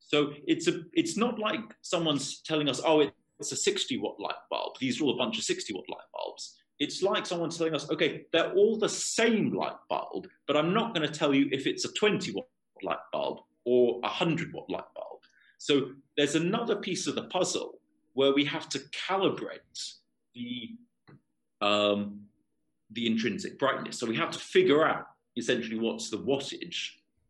[0.00, 4.34] So it's a it's not like someone's telling us, oh, it's a 60 watt light
[4.50, 4.72] bulb.
[4.80, 6.56] These are all a bunch of 60 watt light bulbs.
[6.80, 10.94] It's like someone telling us, okay, they're all the same light bulb, but I'm not
[10.94, 12.46] going to tell you if it's a 20 watt
[12.82, 13.40] light bulb
[13.70, 15.20] or a 100 watt light bulb.
[15.58, 17.78] So there's another piece of the puzzle
[18.14, 19.94] where we have to calibrate
[20.34, 20.76] the
[21.60, 22.22] um,
[22.90, 23.96] the intrinsic brightness.
[23.96, 25.06] So we have to figure out
[25.36, 26.80] essentially what's the wattage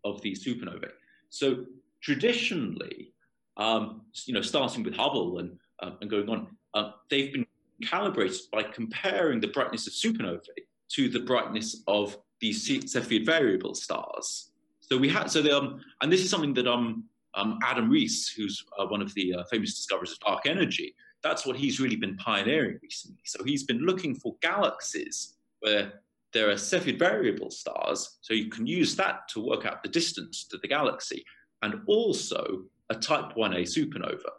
[0.04, 0.92] of these supernovae.
[1.28, 1.66] So
[2.00, 3.12] traditionally,
[3.58, 7.44] um, you know, starting with Hubble and, uh, and going on, uh, they've been
[7.84, 14.49] calibrated by comparing the brightness of supernovae to the brightness of these Cepheid variable stars.
[14.90, 18.28] So we had so the, um, and this is something that um um, Adam Riess,
[18.28, 21.96] who's uh, one of the uh, famous discoverers of dark energy, that's what he's really
[21.96, 23.22] been pioneering recently.
[23.24, 26.00] So he's been looking for galaxies where
[26.32, 30.44] there are Cepheid variable stars, so you can use that to work out the distance
[30.44, 31.24] to the galaxy,
[31.62, 34.30] and also a Type 1a supernova.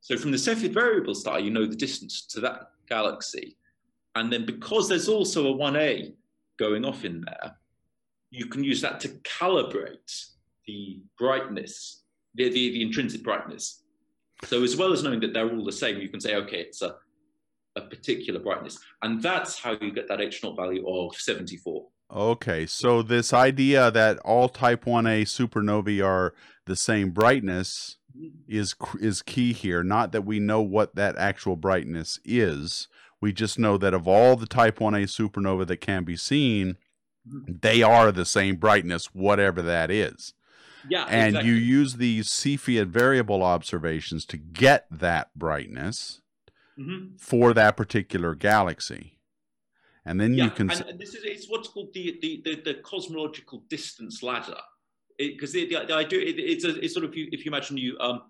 [0.00, 3.56] So from the Cepheid variable star, you know the distance to that galaxy.
[4.14, 6.12] And then because there's also a 1a
[6.58, 7.56] going off in there,
[8.32, 9.08] you can use that to
[9.38, 10.30] calibrate
[10.66, 12.02] the brightness
[12.34, 13.82] the, the, the intrinsic brightness.
[14.44, 16.82] So as well as knowing that they're all the same, you can say, okay, it's
[16.82, 16.96] a,
[17.76, 18.78] a particular brightness.
[19.02, 21.86] And that's how you get that H naught value of 74.
[22.10, 26.34] Okay, so this idea that all type 1a supernovae are
[26.66, 28.28] the same brightness mm-hmm.
[28.48, 29.82] is is key here.
[29.82, 32.88] Not that we know what that actual brightness is.
[33.22, 36.76] We just know that of all the type 1a supernova that can be seen.
[37.24, 40.34] They are the same brightness, whatever that is.
[40.88, 41.50] Yeah, and exactly.
[41.50, 46.20] you use these Cepheid variable observations to get that brightness
[46.76, 47.20] Mhm.
[47.20, 49.18] for that particular galaxy.
[50.04, 52.60] And then Yeah, you can and, and this is it's what's called the the the,
[52.62, 54.58] the cosmological distance ladder,
[55.18, 57.76] because the, the, the idea it, it's a, it's sort of you, if you imagine
[57.76, 58.22] you um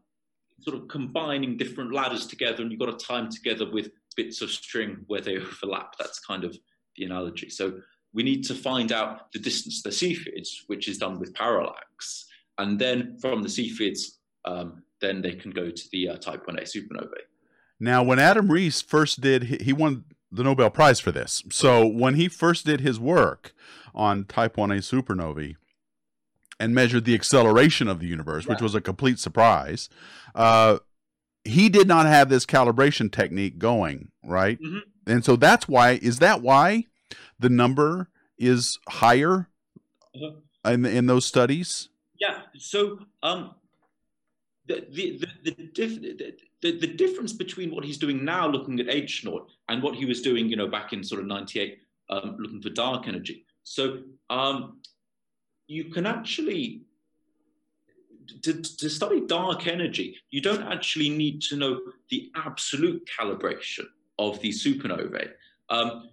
[0.60, 4.42] sort of combining different ladders together and you've got to tie them together with bits
[4.42, 5.96] of string where they overlap.
[5.98, 6.56] That's kind of
[6.96, 7.48] the analogy.
[7.48, 7.80] So
[8.14, 12.26] we need to find out the distance to the Cepheids, which is done with parallax,
[12.58, 16.62] and then from the Cepheids, um, then they can go to the uh, Type 1a
[16.62, 17.22] supernovae.
[17.80, 21.42] Now, when Adam Riess first did, he won the Nobel Prize for this.
[21.50, 23.52] So when he first did his work
[23.94, 25.56] on Type 1a supernovae
[26.60, 29.88] and measured the acceleration of the universe, which was a complete surprise,
[30.34, 30.78] uh,
[31.44, 34.60] he did not have this calibration technique going, right?
[34.60, 34.82] Mhm.
[35.06, 36.86] And so that's why, is that why
[37.42, 39.48] the number is higher
[40.14, 40.72] Uh-huh.
[40.72, 41.88] in, in those studies?
[42.20, 42.36] Yeah.
[42.58, 42.78] So
[43.22, 43.40] um,
[44.68, 48.78] the the the the, diff- the the the difference between what he's doing now, looking
[48.80, 51.78] at H naught, and what he was doing, you know, back in sort of '98,
[52.10, 53.44] um, looking for dark energy.
[53.64, 53.82] So
[54.30, 54.78] um,
[55.66, 56.82] you can actually.
[58.42, 63.86] To, to study dark energy, you don't actually need to know the absolute calibration
[64.16, 65.28] of the supernovae.
[65.68, 66.08] Um,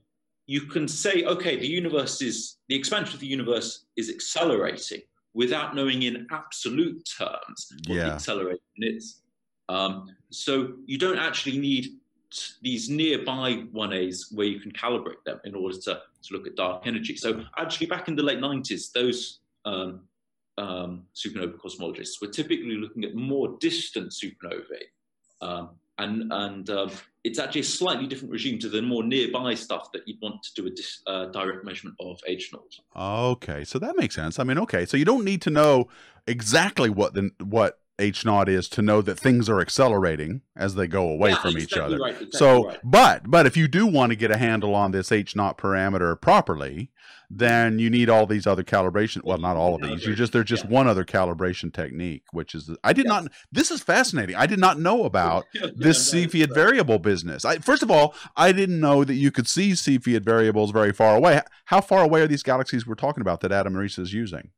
[0.49, 5.01] you can say, okay, the universe is the expansion of the universe is accelerating
[5.35, 9.21] without knowing in absolute terms what the acceleration is.
[9.69, 11.83] Um, so you don't actually need
[12.31, 16.55] t- these nearby 1As where you can calibrate them in order to, to look at
[16.55, 17.15] dark energy.
[17.15, 20.01] So actually, back in the late 90s, those um,
[20.57, 24.89] um, supernova cosmologists were typically looking at more distant supernovae.
[25.41, 25.69] Um,
[25.99, 26.91] and and um,
[27.23, 30.61] it's actually a slightly different regime to the more nearby stuff that you'd want to
[30.61, 33.31] do a dis, uh, direct measurement of H naught.
[33.33, 34.39] Okay, so that makes sense.
[34.39, 35.89] I mean, okay, so you don't need to know
[36.27, 40.87] exactly what the what H naught is to know that things are accelerating as they
[40.87, 41.97] go away Yeah, from each exactly other.
[42.03, 42.79] right, exactly so, right.
[42.83, 46.19] but but if you do want to get a handle on this H naught parameter
[46.19, 46.91] properly,
[47.31, 49.23] then you need all these other calibration.
[49.23, 50.03] Well, not all of these.
[50.05, 50.71] You just there's just Yeah.
[50.71, 53.09] one other calibration technique, which is I did Yeah.
[53.19, 53.31] not.
[53.51, 54.35] This is fascinating.
[54.35, 56.55] I did not know about Yeah, this no, Cepheid right.
[56.55, 57.45] variable business.
[57.45, 61.15] I, first of all, I didn't know that you could see Cepheid variables very far
[61.15, 61.41] away.
[61.65, 64.49] How far away are these galaxies we're talking about that Adam Riess is using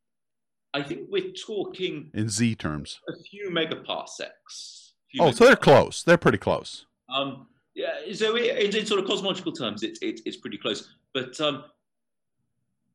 [0.73, 2.99] I think we're talking in Z terms?
[3.07, 4.91] a few megaparsecs.
[5.09, 6.03] Few Oh, so they're close.
[6.03, 6.85] They're pretty close.
[7.09, 10.95] Um, yeah, so in, in sort of cosmological terms, it's it, it's pretty close.
[11.13, 11.65] But um,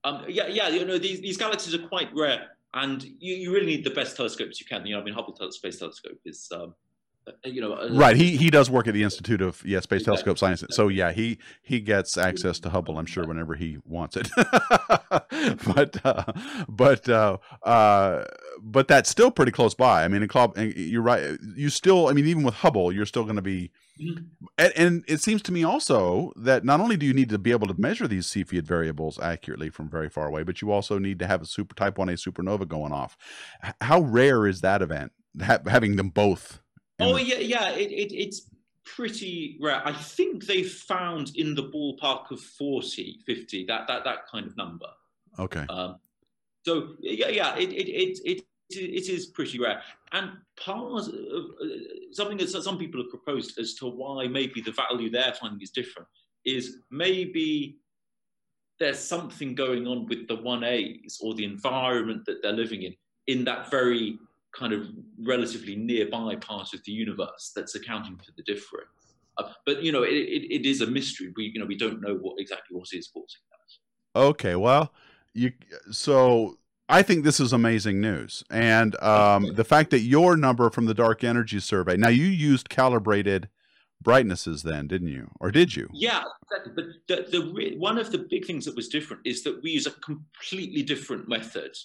[0.04, 3.66] um, yeah, yeah, you know, these, these galaxies are quite rare, and you, you really
[3.66, 4.86] need the best telescopes you can.
[4.86, 6.74] You know, I mean, Hubble Space Telescope is, um,
[7.44, 8.16] you know, uh, Right.
[8.16, 10.04] He he does work at the Institute of yeah Space Exactly.
[10.04, 10.64] Telescope Science.
[10.70, 12.98] So yeah, he he gets access to Hubble.
[12.98, 14.28] I'm sure whenever he wants it.
[15.74, 16.24] but uh,
[16.68, 18.24] but uh, uh,
[18.62, 20.04] but that's still pretty close by.
[20.04, 21.38] I mean, in club, you're right.
[21.54, 23.70] You still, I mean, even with Hubble, you're still going to be.
[24.00, 24.26] Mhm.
[24.58, 27.50] And, and it seems to me also that not only do you need to be
[27.50, 31.18] able to measure these Cepheid variables accurately from very far away, but you also need
[31.20, 33.16] to have a super Type 1a supernova going off.
[33.80, 35.12] How rare is that event?
[35.42, 36.60] Ha- having them both.
[36.98, 37.70] Oh yeah, yeah.
[37.70, 38.50] It, it, it's
[38.84, 39.82] pretty rare.
[39.84, 44.56] I think they found in the ballpark of 40, 50, that that that kind of
[44.56, 44.86] number.
[45.38, 45.66] Okay.
[45.68, 45.96] Um,
[46.64, 49.82] so yeah, yeah, it it it it, it is pretty rare,
[50.12, 51.66] and part of uh,
[52.12, 55.70] something that some people have proposed as to why maybe the value they're finding is
[55.70, 56.08] different
[56.44, 57.78] is maybe
[58.78, 62.94] there's something going on with the one A's or the environment that they're living in
[63.26, 64.18] in that very
[64.58, 64.88] kind of
[65.22, 68.88] relatively nearby part of the universe that's accounting for the difference.
[69.38, 71.32] Uh, but you know, it, it, it is a mystery.
[71.36, 74.20] We you know we don't know what exactly what is causing that.
[74.20, 74.92] Okay, well,
[75.34, 75.52] you
[75.90, 80.86] so I think this is amazing news, and um, the fact that your number from
[80.86, 81.96] the Dark Energy Survey.
[81.96, 83.48] Now, you used calibrated
[84.00, 85.88] brightnesses, then, didn't you, or did you?
[85.92, 86.72] Yeah, exactly.
[86.74, 89.86] But the, the one of the big things that was different is that we use
[89.86, 91.76] a completely different method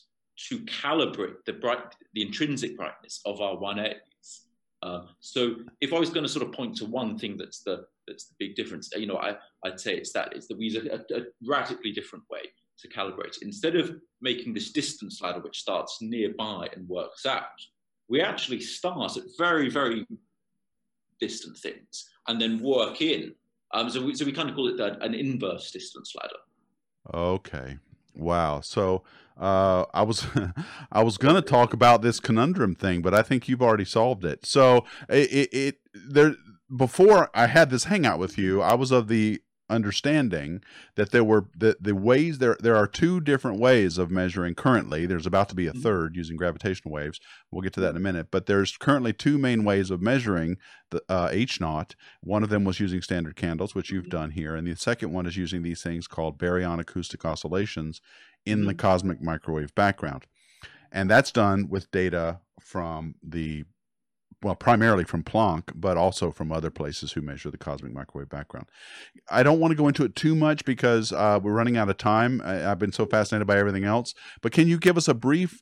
[0.49, 4.47] to calibrate the bright, the intrinsic brightness of our one A's.
[4.83, 7.85] Uh, so if I was going to sort of point to one thing that's the
[8.07, 10.75] that's the big difference, you know, I, I'd say it's that it's that we use
[10.75, 12.41] a, a, radically different way
[12.79, 13.37] to calibrate.
[13.43, 17.43] Instead of making this distance ladder which starts nearby and works out,
[18.09, 20.07] we actually start at very very
[21.19, 23.33] distant things and then work in.
[23.73, 26.35] Um, so, we, so we kind of call it an inverse distance ladder.
[27.13, 27.77] Okay.
[28.15, 28.61] Wow.
[28.61, 29.03] So
[29.37, 30.27] uh, I was
[30.91, 34.23] I was going to talk about this conundrum thing, but I think you've already solved
[34.25, 34.45] it.
[34.45, 36.35] So it, it, it there
[36.75, 39.41] before I had this hangout with you, I was of the
[39.71, 40.61] understanding
[40.95, 45.05] that there were the, the ways there there are two different ways of measuring currently.
[45.05, 45.81] There's about to be a mm-hmm.
[45.81, 47.19] third using gravitational waves.
[47.49, 48.27] We'll get to that in a minute.
[48.29, 50.57] But there's currently two main ways of measuring
[50.91, 51.95] the uh, h naught.
[52.21, 54.17] One of them was using standard candles which you've mm-hmm.
[54.17, 54.55] done here.
[54.55, 58.01] And the second one is using these things called baryon acoustic oscillations
[58.45, 58.77] in the mm-hmm.
[58.77, 60.25] cosmic microwave background.
[60.91, 63.63] And that's done with data from the
[64.43, 68.67] well, primarily from Planck, but also from other places who measure the cosmic microwave background.
[69.29, 71.97] I don't want to go into it too much because uh, we're running out of
[71.97, 72.41] time.
[72.43, 74.15] I, have been so fascinated by everything else.
[74.41, 75.61] But can you give us a brief,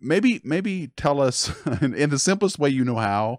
[0.00, 3.38] maybe, maybe tell us in, in the simplest way you know how,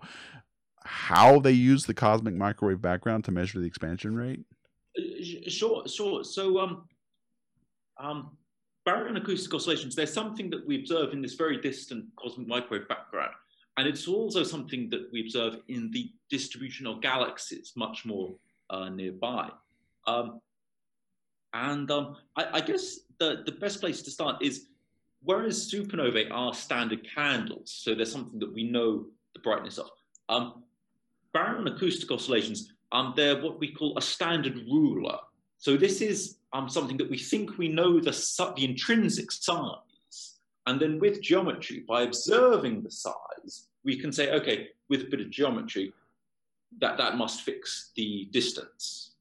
[0.84, 4.42] how they use the cosmic microwave background to measure the expansion rate?
[4.98, 6.24] Uh, sure, sure.
[6.24, 6.88] So, um,
[8.00, 8.38] um,
[8.88, 13.32] baryon acoustic oscillations, there's something that we observe in this very distant cosmic microwave background
[13.82, 18.36] and it's also something that we observe in the distribution of galaxies much more
[18.70, 19.50] uh, nearby.
[20.06, 20.40] Um,
[21.52, 24.68] and um, I, I, guess the, the best place to start is
[25.24, 29.90] whereas supernovae are standard candles, so there's something that we know the brightness of.
[30.30, 30.62] Um,
[31.34, 35.18] baryon acoustic oscillations, um, they're what we call a standard ruler.
[35.58, 38.12] So this is um, something that we think we know the,
[38.56, 39.78] the intrinsic size
[40.68, 45.22] and then with geometry, by observing the size, we can say, okay, with a bit
[45.22, 45.94] of geometry,
[46.80, 49.12] that, that must fix the distance.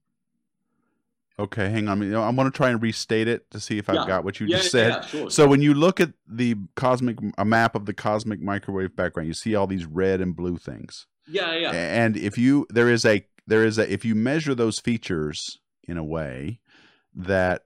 [1.38, 2.02] Okay, hang on.
[2.02, 4.58] I'm going to try and restate it to see if I've got what you yeah,
[4.58, 4.90] just said.
[4.90, 5.30] Yeah, sure.
[5.30, 9.32] So when you look at the cosmic a map of the cosmic microwave background, you
[9.32, 11.06] see all these red and blue things.
[11.26, 11.70] Yeah, yeah.
[11.70, 15.96] And if you there is a there is a if you measure those features in
[15.96, 16.60] a way
[17.14, 17.64] that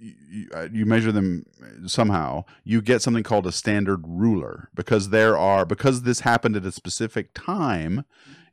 [0.00, 1.44] you, uh, you measure them
[1.86, 6.66] somehow, you get something called a standard ruler because there are because this happened at
[6.66, 8.04] a specific time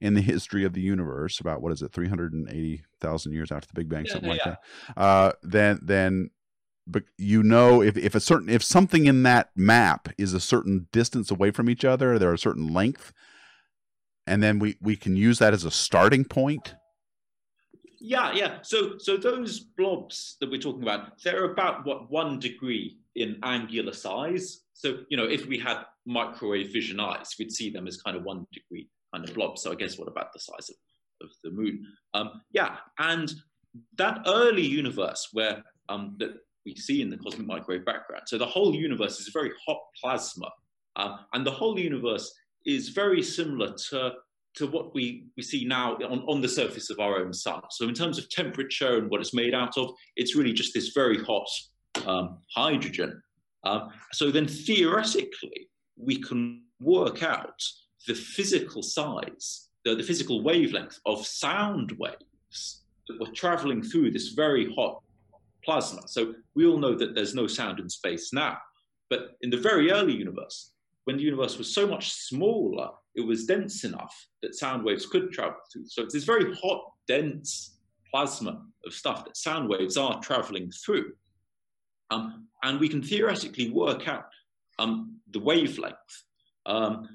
[0.02, 3.34] in the history of the universe, about what is it, three hundred and eighty thousand
[3.34, 5.02] years after the Big Bang, yeah, something yeah, like that.
[5.02, 6.30] Uh, then then
[6.88, 10.88] but you know if, if a certain if something in that map is a certain
[10.92, 13.14] distance away from each other, they're a certain length,
[14.28, 16.76] and then we we can use that as a starting point
[18.06, 18.58] yeah, yeah.
[18.62, 23.94] So, so those blobs that we're talking about, they're about what one degree in angular
[23.94, 24.62] size.
[24.74, 28.24] So, you know, if we had microwave vision eyes, we'd see them as kind of
[28.24, 29.64] one degree kind of blobs.
[29.64, 30.76] So, I guess what about the size of,
[31.26, 31.84] of the moon?
[32.14, 33.34] Um, yeah, and
[33.98, 38.24] that early universe where um, that we see in the cosmic microwave background.
[38.28, 40.52] So, the whole universe is a very hot plasma,
[40.96, 42.32] um, and the whole universe
[42.68, 44.14] is very similar to
[44.56, 47.62] to what we, we see now on, on the surface of our own sun.
[47.72, 50.90] So in terms of temperature and what it's made out of, it's really just this
[50.90, 51.48] very hot
[52.06, 53.22] um, hydrogen.
[53.64, 57.62] Um, so then theoretically, we can work out
[58.08, 64.30] the physical size, the, the physical wavelength of sound waves that were traveling through this
[64.30, 65.02] very hot
[65.64, 66.02] plasma.
[66.08, 68.58] So we all know that there's no sound in space now.
[69.10, 70.72] But in the very early universe,
[71.06, 75.32] when the universe was so much smaller, it was dense enough that sound waves could
[75.32, 75.86] travel through.
[75.88, 77.78] So it's this very hot, dense
[78.12, 81.14] plasma of stuff that sound waves are traveling through.
[82.12, 84.26] Um, and we can theoretically work out
[84.80, 85.96] um, the wavelength.
[86.66, 87.08] Um,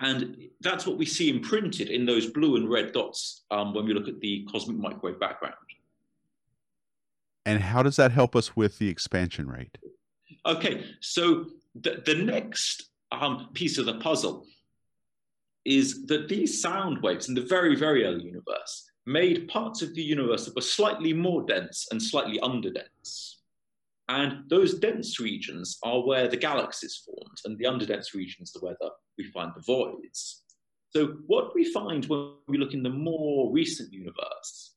[0.00, 3.92] and that's what we see imprinted in those blue and red dots um, when we
[3.92, 5.54] look at the cosmic microwave background.
[7.44, 9.78] And how does that help us with the expansion rate?
[10.46, 14.46] Okay, so the, the next um, piece of the puzzle
[15.64, 20.02] is that these sound waves in the very, very early universe made parts of the
[20.02, 23.34] universe that were slightly more dense and slightly underdense.
[24.08, 28.76] And those dense regions are where the galaxies formed, and the underdense regions are where
[29.16, 30.42] we find the voids.
[30.92, 34.74] So, what we find when we look in the more recent universe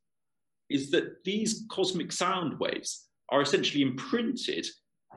[0.69, 4.67] is that these cosmic sound waves are essentially imprinted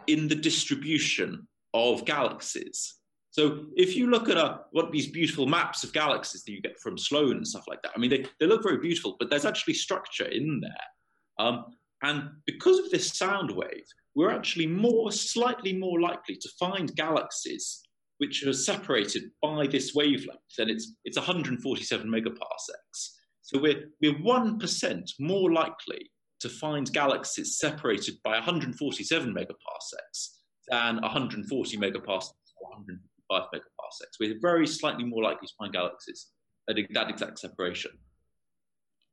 [0.06, 2.94] in the distribution of galaxies.
[3.36, 6.80] So if you look at a, what these beautiful maps of galaxies that you get
[6.80, 9.44] from Sloan and stuff like that, I mean, they, they look very beautiful, but there's
[9.44, 11.46] actually structure in there.
[11.46, 11.66] Um,
[12.02, 13.84] and because of this sound wave,
[14.14, 17.82] we're actually more, slightly more likely to find galaxies
[18.16, 23.10] which are separated by this wavelength, and it's, it's 147 megaparsecs.
[23.42, 26.10] So we're, we're 1% more likely
[26.40, 30.38] to find galaxies separated by 147 megaparsecs
[30.70, 32.32] than 140 megaparsecs
[32.62, 32.98] or 100
[33.28, 34.18] 5 megaparsecs.
[34.20, 36.28] We're very slightly more likely to find galaxies
[36.68, 37.92] at that exact separation.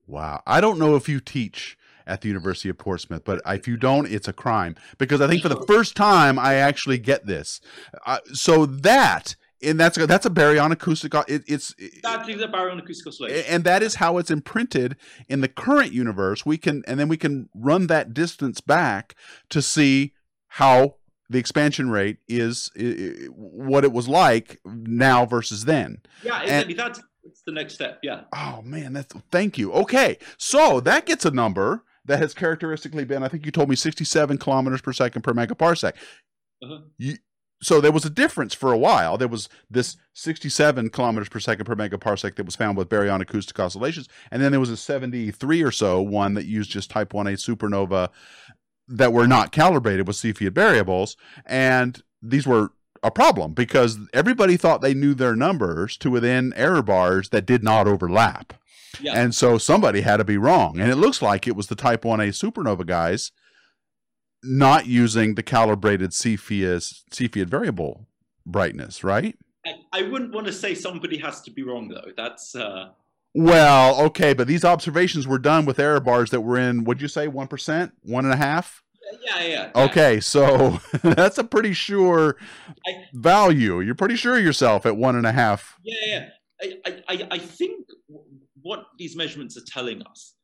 [0.08, 0.42] Wow.
[0.46, 4.12] I don't know if you teach at the University of Portsmouth, but if you don't,
[4.12, 7.62] it's a crime because I think for the first time I actually get this.
[8.06, 11.14] Uh, so that and that's a, that's a baryon acoustic.
[11.28, 14.98] It, it's that is a baryon acoustic oscillation, and that is how it's imprinted
[15.30, 16.46] in the current universe.
[16.46, 19.16] We can and then we can run that distance back
[19.50, 20.14] to see
[20.50, 20.96] how
[21.30, 26.02] the expansion rate is, is what it was like now versus then.
[26.24, 26.42] Yeah.
[26.42, 28.00] And, that's, that's the next step.
[28.04, 28.22] Yeah.
[28.34, 29.72] Oh man, that's thank you.
[29.74, 33.76] Okay, so that gets a number that has characteristically been, I think you told me,
[33.76, 35.94] 67 kilometers per second per megaparsec.
[36.62, 36.80] Uh-huh.
[36.98, 37.16] You,
[37.62, 39.18] so there was a difference for a while.
[39.18, 43.58] There was this 67 kilometers per second per megaparsec that was found with baryon acoustic
[43.58, 47.36] oscillations, and then there was a 73 or so one that used just Type 1a
[47.36, 48.10] supernova
[48.94, 52.72] that were not calibrated with Cepheid variables, and these were
[53.04, 57.64] a problem because everybody thought they knew their numbers to within error bars that did
[57.64, 58.54] not overlap.
[59.02, 59.14] Yeah.
[59.16, 60.80] And so somebody had to be wrong.
[60.80, 63.32] And it looks like it was the Type 1a supernova guys
[64.44, 68.08] not using the calibrated Cepheid, Cepheid variable
[68.46, 69.38] brightness, right?
[69.94, 72.12] I, wouldn't want to say somebody has to be wrong, though.
[72.18, 72.54] That's.
[72.54, 72.90] Uh...
[73.34, 77.08] Well, okay, but these observations were done with error bars that were in, would you
[77.08, 78.83] say, 1%, one and a half?
[79.22, 79.72] Yeah, yeah.
[79.76, 79.84] yeah.
[79.84, 82.38] Okay, so that's a pretty sure
[82.88, 83.80] I, value.
[83.82, 85.78] You're pretty sure yourself at one and a half.
[85.84, 86.30] Yeah, yeah.
[86.86, 87.86] I, I, I think
[88.62, 90.36] what these measurements are telling us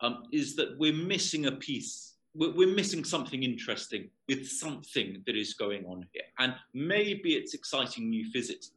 [0.00, 2.14] um, is that we're missing a piece.
[2.34, 6.24] We're, we're missing something interesting with something that is going on here.
[6.38, 8.72] And maybe it's exciting new physics,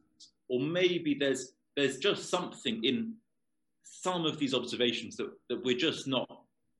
[0.48, 3.14] or maybe there's there's just something in
[3.82, 6.28] some of these observations that, that we're just not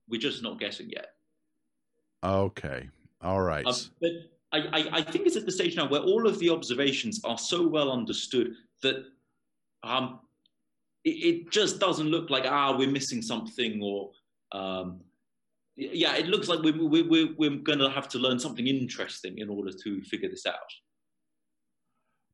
[0.09, 1.15] we're just not getting yet.
[2.25, 2.89] Okay.
[3.21, 3.67] All right.
[3.67, 4.11] Um, but
[4.53, 7.39] I, I, I, think it's at the stage now where all of the observations are
[7.39, 8.97] so well understood that
[9.83, 10.21] um,
[11.05, 14.11] it, it, just doesn't look like ah we're missing something or
[14.53, 15.01] um,
[15.77, 19.39] yeah it looks like we're, we, we, we're going to have to learn something interesting
[19.39, 20.55] in order to figure this out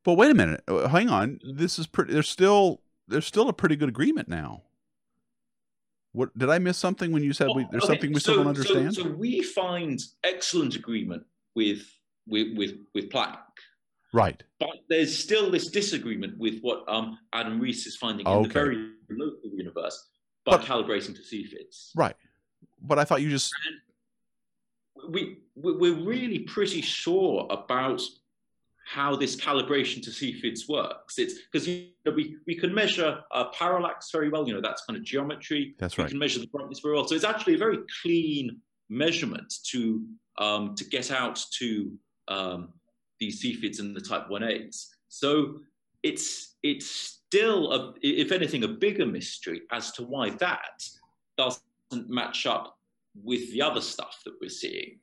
[0.05, 3.53] but wait a minute uh, hang on this is pretty there's still there's still a
[3.53, 4.63] pretty good agreement now
[6.13, 8.37] what did I miss something when you said we, there's okay, something we so, still
[8.37, 8.95] don't understand?
[8.95, 11.83] So, so, we find excellent agreement with
[12.27, 13.39] with with, with Planck,
[14.13, 14.43] right?
[14.59, 18.37] But there's still this disagreement with what um, Adam Riess is finding okay.
[18.37, 20.09] in the very local universe,
[20.45, 21.91] but, but calibrating to Cepheids.
[21.95, 22.17] Right.
[22.81, 23.77] But I thought you just and
[25.09, 28.01] we we're really pretty sure about
[28.89, 31.19] how this calibration to Cepheids works.
[31.19, 34.83] It's because you know, we, we can measure uh, parallax very well, you know, that's
[34.87, 35.75] kind of geometry.
[35.79, 36.07] That's right.
[36.07, 37.07] We can measure the brightness very well.
[37.07, 40.07] So it's actually a very clean measurement to,
[40.39, 41.93] um, to get out to
[42.29, 42.73] um,
[43.21, 44.87] these Cepheids and the type 1As.
[45.09, 45.59] So
[46.03, 50.83] it's, it's still, a, if anything, a bigger mystery as to why that
[51.37, 52.79] doesn't match up
[53.23, 54.99] with the other stuff that we're seeing.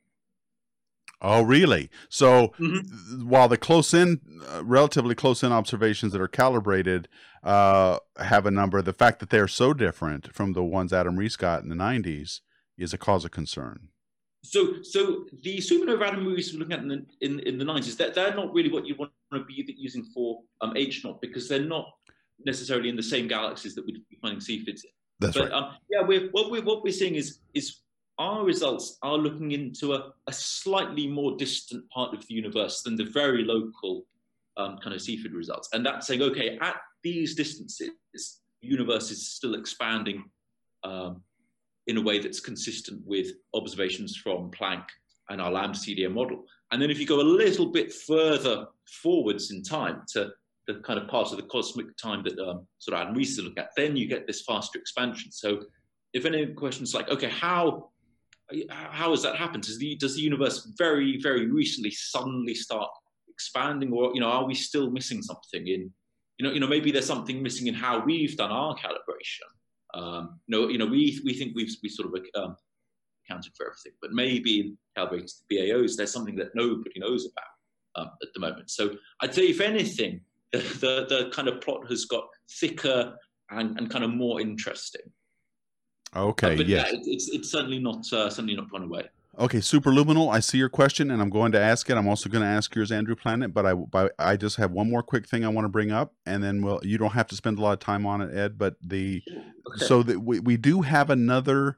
[1.20, 1.90] Oh, really?
[2.08, 3.28] So mm-hmm.
[3.28, 7.08] while the close in, uh, relatively close in observations that are calibrated
[7.42, 11.36] uh, have a number, the fact that they're so different from the ones Adam Riess
[11.36, 12.40] got in the 90s
[12.76, 13.88] is a cause of concern.
[14.44, 17.96] So, so the supernova Adam Riess we're looking at in the, in, in the 90s,
[17.96, 21.48] they're, they're not really what you want to be using for um, H naught because
[21.48, 21.86] they're not
[22.44, 24.90] necessarily in the same galaxies that we'd be finding Cepheids in.
[25.18, 25.52] That's but, right.
[25.52, 27.78] Um, yeah, we're, what we're what we're seeing is is
[28.18, 32.96] our results are looking into a, a, slightly more distant part of the universe than
[32.96, 34.06] the very local
[34.56, 35.68] um, kind of Cepheid results.
[35.72, 40.24] And that's saying, okay, at these distances, the universe is still expanding
[40.82, 41.22] um,
[41.86, 44.84] in a way that's consistent with observations from Planck
[45.28, 46.44] and our lambda CDM model.
[46.72, 48.66] And then if you go a little bit further
[49.02, 50.30] forwards in time to
[50.66, 53.40] the kind of part of the cosmic time that um, sort of Adam Riess is
[53.40, 55.30] looking at, then you get this faster expansion.
[55.30, 55.62] So
[56.12, 57.90] if any questions like, okay, how
[58.70, 59.64] how has that happened?
[59.64, 62.90] Does the does the universe very very recently suddenly start
[63.28, 65.92] expanding, or you know, are we still missing something in
[66.38, 69.48] you know you know maybe there's something missing in how we've done our calibration.
[69.94, 72.56] Um, you know, you know, we we think we've we sort of um,
[73.24, 78.02] accounted for everything, but maybe in calibrating the BAOs, there's something that nobody knows about
[78.02, 78.70] um, at the moment.
[78.70, 80.20] So I'd say, if anything,
[80.52, 82.28] the, the, the kind of plot has got
[82.60, 83.16] thicker
[83.50, 85.02] and, and kind of more interesting.
[86.14, 86.56] Okay.
[86.56, 86.90] But yes.
[86.92, 89.08] yeah, it's it's certainly not uh, certainly not gone away.
[89.38, 90.32] Okay, superluminal.
[90.32, 91.96] I see your question, and I'm going to ask it.
[91.98, 93.52] I'm also going to ask yours, Andrew Planet.
[93.52, 96.14] But I, but I just have one more quick thing I want to bring up,
[96.24, 96.80] and then we'll.
[96.82, 98.56] You don't have to spend a lot of time on it, Ed.
[98.56, 99.84] But the okay.
[99.84, 101.76] so that we we do have another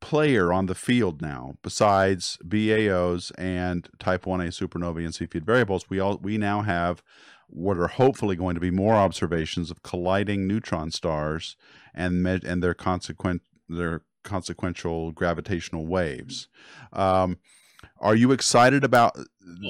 [0.00, 5.90] player on the field now besides BAOs and Type 1A supernovae and Cepheid variables.
[5.90, 7.02] We all we now have
[7.48, 11.56] what are hopefully going to be more observations of colliding neutron stars
[11.94, 16.48] and and their consequent their consequential gravitational waves.
[16.92, 17.38] Um,
[18.00, 19.16] Are you excited about?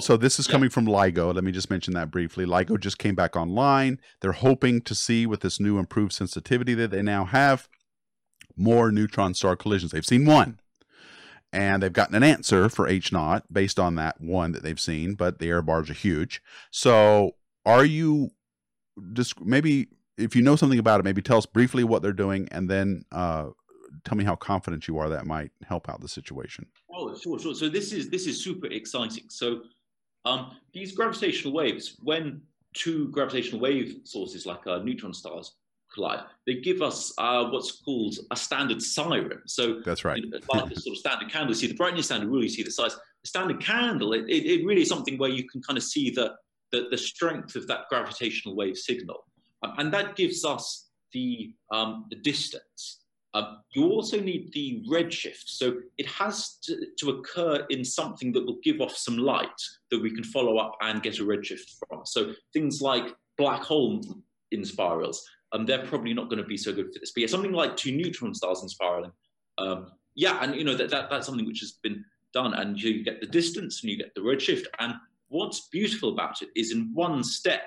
[0.00, 1.34] So this is coming from LIGO.
[1.34, 2.44] Let me just mention that briefly.
[2.44, 4.00] LIGO just came back online.
[4.20, 7.68] They're hoping to see with this new improved sensitivity that they now have
[8.56, 9.92] more neutron star collisions.
[9.92, 10.58] They've seen one,
[11.52, 15.14] and they've gotten an answer for H naught based on that one that they've seen.
[15.14, 16.42] But the error bars are huge.
[16.70, 18.30] So are you
[19.12, 22.48] just maybe if you know something about it, maybe tell us briefly what they're doing,
[22.50, 23.50] and then uh,
[24.04, 26.66] tell me how confident you are that might help out the situation.
[26.92, 27.54] Oh, sure, sure.
[27.54, 29.24] So this is this is super exciting.
[29.28, 29.62] So
[30.24, 32.42] um, these gravitational waves, when
[32.74, 35.54] two gravitational wave sources like uh, neutron stars
[35.92, 39.40] collide, they give us uh, what's called a standard siren.
[39.46, 40.22] So that's right.
[40.22, 42.62] You know, like the sort of standard candle, you see the brightness standard, really see
[42.62, 42.94] the size.
[42.94, 46.10] The standard candle, it, it, it, really is something where you can kind of see
[46.10, 46.34] the,
[46.72, 49.24] the, the strength of that gravitational wave signal.
[49.62, 53.00] Um, and that gives us the, um, the distance.
[53.34, 55.44] Um, you also need the redshift.
[55.46, 59.60] So it has to, to, occur in something that will give off some light
[59.90, 62.06] that we can follow up and get a redshift from.
[62.06, 64.02] So things like black hole
[64.50, 67.12] inspirals, um, they're probably not going to be so good for this.
[67.12, 69.12] But yeah, something like two neutron stars inspiraling.
[69.58, 73.04] Um, yeah, and you know that, that that's something which has been done, and you
[73.04, 74.64] get the distance and you get the redshift.
[74.78, 74.94] And
[75.28, 77.62] what's beautiful about it is in one step,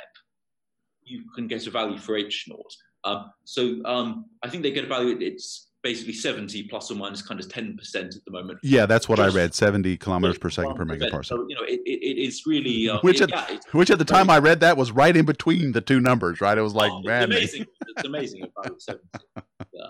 [1.03, 2.76] you can get a value for H naught.
[3.04, 5.18] Um, so um, I think they get a value.
[5.20, 8.60] It's basically 70 plus or minus kind of 10% at the moment.
[8.64, 9.54] Yeah, that's what Just, I read.
[9.54, 11.26] 70 kilometers per second per megaparsec.
[11.26, 14.06] So, you know, it, it, it's really uh, which, it, at, yeah, which at the
[14.06, 16.58] time I read that was right in between the two numbers, right?
[16.58, 17.66] It was like, oh, man, it's amazing.
[17.82, 19.04] it's amazing about 70.
[19.62, 19.89] Uh,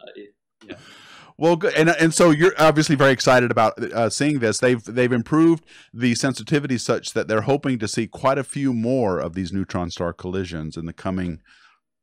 [0.66, 0.76] yeah.
[1.38, 4.60] Well, good, and and so you're obviously very excited about uh, seeing this.
[4.60, 9.18] They've they've improved the sensitivity such that they're hoping to see quite a few more
[9.18, 11.42] of these neutron star collisions in the coming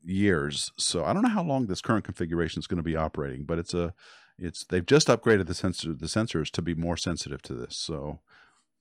[0.02, 0.72] years.
[0.76, 3.58] So I don't know how long this current configuration is going to be operating, but
[3.58, 3.94] it's a
[4.38, 7.76] it's they've just upgraded the sensor the sensors to be more sensitive to this.
[7.76, 8.20] So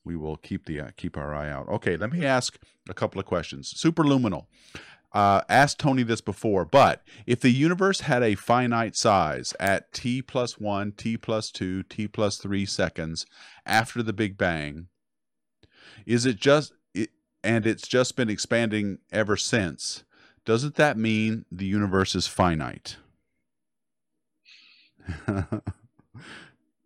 [0.03, 1.67] we will keep the uh, keep our eye out.
[1.67, 2.57] Okay, let me ask
[2.89, 3.73] a couple of questions.
[3.73, 4.45] Superluminal.
[5.13, 10.21] Uh, asked Tony this before, but if the universe had a finite size at t
[10.21, 13.25] plus one, t plus two, t plus three seconds
[13.65, 14.87] after the Big Bang,
[16.05, 17.09] is it just it,
[17.41, 20.03] and it's just been expanding ever since?
[20.47, 22.95] Doesn't that mean the universe is finite?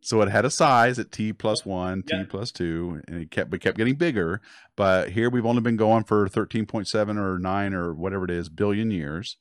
[0.01, 2.24] so it had a size at t plus one, yeah.
[2.24, 4.41] t plus two, and it kept it kept getting bigger.
[4.76, 8.32] But here we've only been going for thirteen point seven or nine or whatever it
[8.32, 9.38] is billion years.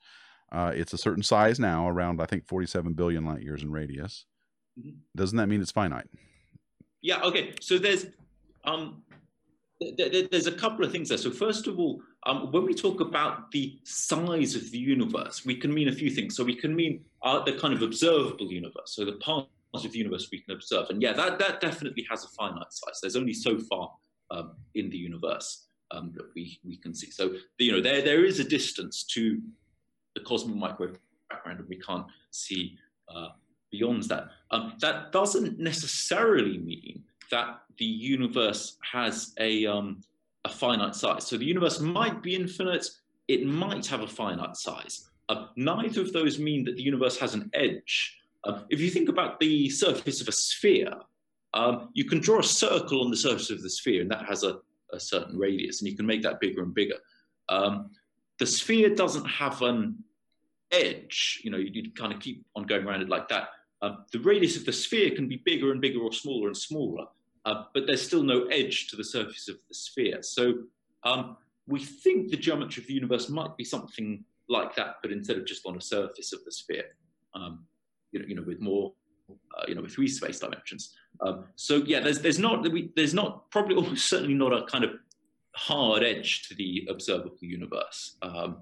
[0.53, 3.73] Uh, it's a certain size now, around I think forty seven billion light years in
[3.73, 4.27] radius.
[4.79, 4.99] Mm-hmm.
[5.17, 6.09] Doesn't that mean it's finite?
[7.01, 7.23] Yeah.
[7.23, 7.55] Okay.
[7.63, 8.05] So there's
[8.65, 9.03] um,
[9.97, 11.17] there's a couple of things there.
[11.17, 15.57] So first of all, um, when we talk about the size of the universe, we
[15.57, 16.37] can mean a few things.
[16.37, 19.99] So we can mean uh, the kind of observable universe, so the part of the
[19.99, 20.91] universe we can observe.
[20.91, 22.99] And yeah, that, that definitely has a finite size.
[23.01, 23.93] There's only so far
[24.31, 27.11] um, in the universe um, that we, we can see.
[27.11, 29.41] So, you know, there, there is a distance to
[30.15, 30.99] the cosmic microwave
[31.31, 32.77] background, and we can't see
[33.09, 33.29] uh,
[33.71, 34.29] beyond that.
[34.51, 40.03] Um, that doesn't necessarily mean that the universe has a, um,
[40.45, 41.27] a finite size.
[41.27, 42.87] So the universe might be infinite,
[43.29, 45.09] it might have a finite size.
[45.29, 48.19] Uh, neither of those mean that the universe has an edge.
[48.45, 50.93] Uh, if you think about the surface of a sphere,
[51.55, 54.45] um, you can draw a circle on the surface of the sphere, and that has
[54.45, 54.59] a,
[54.93, 56.97] a certain radius, and you can make that bigger and bigger.
[57.49, 57.91] Um,
[58.39, 60.03] the sphere doesn't have an
[60.73, 63.49] edge, you know, you, kind of keep on going around it like that.
[63.83, 67.07] Um, the radius of the sphere can be bigger and bigger or smaller and smaller
[67.45, 70.23] uh, but there's still no edge to the surface of the sphere.
[70.23, 70.55] So
[71.05, 71.37] um,
[71.67, 75.47] we think the geometry of the universe might be something like that, but instead of
[75.47, 76.85] just on a surface of the sphere,
[77.35, 77.65] um,
[78.13, 78.93] you know, you know, with more,
[79.31, 80.95] uh, you know, with three space dimensions.
[81.21, 82.67] Um, so yeah, there's there's not
[82.97, 84.91] there's not probably almost certainly not a kind of
[85.55, 88.17] hard edge to the observable universe.
[88.23, 88.59] Um,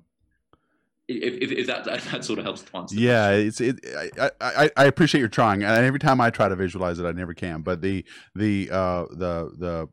[1.08, 2.96] if, if, if that, that sort of helps to answer.
[2.96, 3.84] Yeah, it's it.
[4.20, 7.12] I, I, I appreciate your trying, and every time I try to visualize it, I
[7.12, 7.62] never can.
[7.62, 8.04] But the
[8.34, 9.88] the uh the the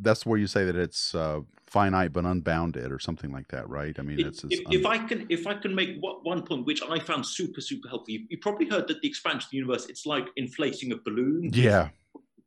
[0.00, 3.98] that's where you say that it's uh, finite but unbounded or something like that, right?
[3.98, 6.66] I mean, if, it's, it's if, if, I can if I can make one point
[6.66, 8.12] which I found super super helpful.
[8.12, 11.50] You, you probably heard that the expansion of the universe it's like inflating a balloon.
[11.52, 11.88] Yeah,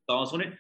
[0.03, 0.53] stars on it.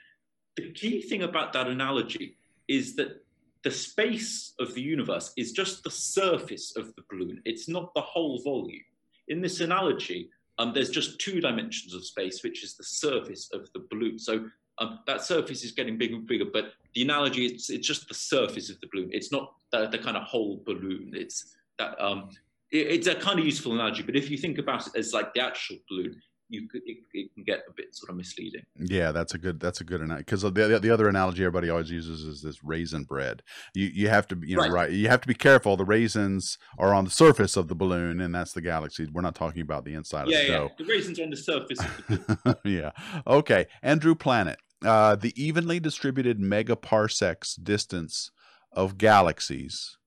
[0.55, 3.24] The key thing about that analogy is that
[3.65, 7.41] the space of the universe is just the surface of the balloon.
[7.45, 8.85] It's not the whole volume.
[9.27, 13.67] In this analogy, um, there's just two dimensions of space, which is the surface of
[13.73, 14.19] the balloon.
[14.19, 14.45] So
[14.77, 18.13] um, that surface is getting bigger and bigger, but the analogy, it's, it's just the
[18.13, 19.09] surface of the balloon.
[19.11, 21.13] It's not the, the kind of whole balloon.
[21.15, 22.29] It's that um,
[22.71, 25.33] it, it's a kind of useful analogy, but if you think about it as like
[25.33, 28.63] the actual balloon, you could, it, it, can get a bit sort of misleading.
[28.79, 31.89] Yeah, that's a good that's a good analogy because the, the other analogy everybody always
[31.89, 33.41] uses is this raisin bread.
[33.73, 34.71] You you have to you know right.
[34.71, 34.91] right.
[34.91, 35.75] you have to be careful.
[35.75, 39.07] The raisins are on the surface of the balloon, and that's the galaxy.
[39.11, 40.57] We're not talking about the inside yeah, of the yeah.
[40.57, 40.71] dough.
[40.77, 41.79] The raisins are on the surface.
[42.07, 42.91] The yeah.
[43.25, 43.65] Okay.
[43.81, 44.59] Andrew Planet.
[44.83, 48.29] Uh, the evenly distributed megaparsecs distance
[48.71, 49.97] of galaxies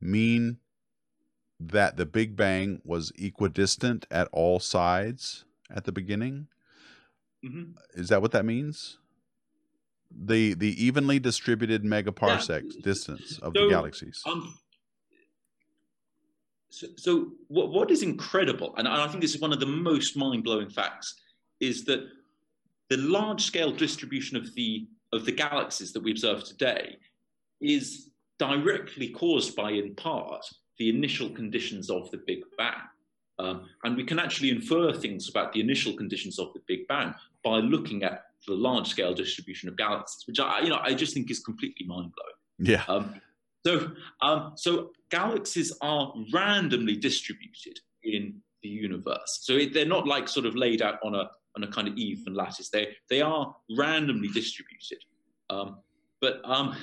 [0.00, 0.58] mean
[1.60, 5.44] that the Big Bang was equidistant at all sides
[5.74, 6.48] at the beginning?
[7.44, 8.00] Mm-hmm.
[8.00, 8.98] Is that what that means?
[10.10, 12.80] The the evenly distributed megaparsec yeah.
[12.82, 14.22] distance of so, the galaxies.
[14.26, 14.58] Um,
[16.68, 20.16] so, so what, what is incredible, and I think this is one of the most
[20.16, 21.14] mind blowing facts,
[21.60, 22.06] is that
[22.88, 26.96] the large scale distribution of the of the galaxies that we observe today
[27.60, 30.44] is directly caused by, in part,
[30.78, 32.74] the initial conditions of the Big Bang.
[33.42, 37.12] Um, and we can actually infer things about the initial conditions of the Big Bang
[37.42, 41.12] by looking at the large scale distribution of galaxies, which I, you know, I just
[41.12, 42.70] think is completely mind blowing.
[42.70, 42.84] Yeah.
[42.86, 43.20] Um,
[43.66, 43.90] so,
[44.20, 49.40] um, so galaxies are randomly distributed in the universe.
[49.42, 51.96] So it, they're not like sort of laid out on a on a kind of
[51.96, 52.70] even lattice.
[52.70, 54.98] They they are randomly distributed.
[55.50, 55.78] Um,
[56.20, 56.76] but um,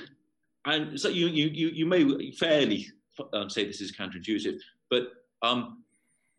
[0.66, 2.86] and so you you you, you may fairly
[3.32, 4.58] um, say this is counterintuitive,
[4.90, 5.08] but
[5.42, 5.84] um,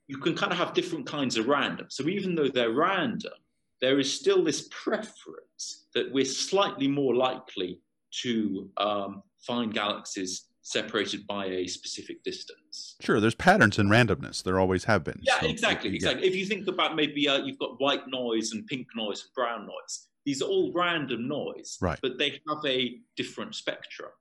[0.08, 1.88] you can kind of have different kinds of random.
[1.90, 3.34] So even though they're random,
[3.80, 7.80] there is still this preference that we're slightly more likely
[8.22, 12.96] to um, find galaxies separated by a specific distance.
[13.02, 14.44] Sure, there's patterns in randomness.
[14.44, 15.20] There always have been.
[15.24, 16.28] Yeah, so exactly, exactly.
[16.28, 19.66] If you think about maybe uh, you've got white noise and pink noise and brown
[19.66, 21.98] noise, these are all random noise, right.
[22.02, 24.12] but they have a different spectrum.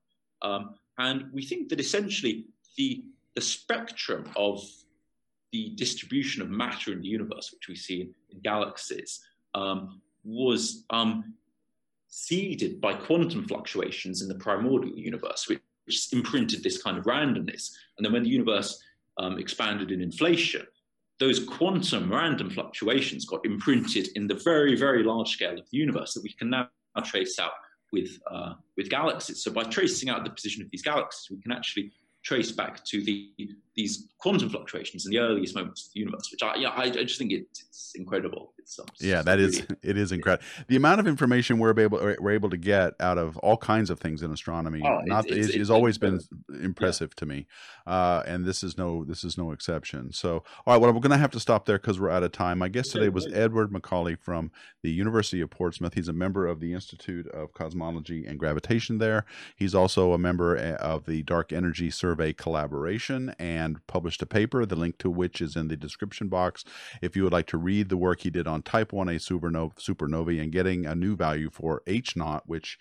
[0.42, 3.04] Um, and we think that essentially the,
[3.34, 4.64] the spectrum of
[5.52, 9.20] the distribution of matter in the universe, which we see in, in galaxies,
[9.54, 11.34] um, was um,
[12.08, 17.70] seeded by quantum fluctuations in the primordial universe, which, which, imprinted this kind of randomness.
[17.96, 18.82] And then when the universe
[19.18, 20.66] um, expanded in inflation,
[21.18, 26.14] those quantum random fluctuations got imprinted in the very, very large scale of the universe
[26.14, 26.68] that we can now
[27.04, 27.52] trace out
[27.92, 29.42] with, uh, with galaxies.
[29.42, 31.92] So by tracing out the position of these galaxies, we can actually
[32.22, 33.30] trace back to the
[33.76, 37.04] these quantum fluctuations in the earliest moments of the universe, which I yeah I, I
[37.04, 38.52] just think it, it's incredible.
[38.58, 40.44] It's, um, yeah, that is it is incredible.
[40.68, 44.00] The amount of information we're able we're able to get out of all kinds of
[44.00, 46.20] things in astronomy oh, not it's, is, it's, is always been
[46.62, 47.20] impressive yeah.
[47.20, 47.46] to me,
[47.86, 50.12] uh, and this is no this is no exception.
[50.12, 52.32] So all right, well we're going to have to stop there because we're out of
[52.32, 52.58] time.
[52.58, 54.50] My guest today was Edward Macaulay from
[54.82, 55.94] the University of Portsmouth.
[55.94, 59.24] He's a member of the Institute of Cosmology and Gravitation there.
[59.56, 64.64] He's also a member eh, of the Dark Energy Survey Collaboration and published a paper,
[64.66, 66.64] the link to which is in the description box.
[67.00, 70.42] If you would like to read the work he did on Type 1a supernova, supernovae
[70.42, 72.78] and getting a new value for H naught, which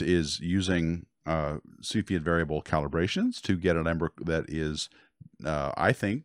[0.00, 4.88] is using uh, Cepheid variable calibrations to get a number that is,
[5.44, 6.24] uh, I think,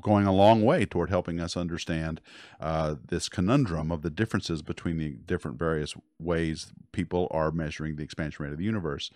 [0.00, 2.20] going a long way toward helping us understand
[2.60, 8.02] uh, this conundrum of the differences between the different various ways people are measuring the
[8.02, 9.10] expansion rate of the universe.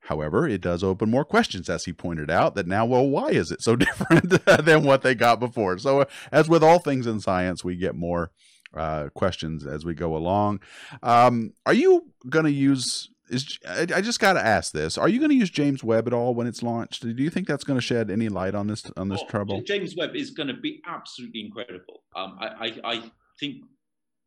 [0.00, 3.50] However, it does open more questions, as he pointed out, that now, well, why is
[3.50, 4.30] it so different
[4.64, 5.78] than what they got before?
[5.78, 8.30] So, as with all things in science, we get more
[8.74, 10.60] uh, questions as we go along.
[11.02, 13.10] Um, are you going to use?
[13.28, 16.06] Is I, I just got to ask this: Are you going to use James Webb
[16.06, 17.02] at all when it's launched?
[17.02, 19.62] Do you think that's going to shed any light on this on this oh, trouble?
[19.62, 22.02] James Webb is going to be absolutely incredible.
[22.16, 23.02] Um, I, I, I
[23.38, 23.64] think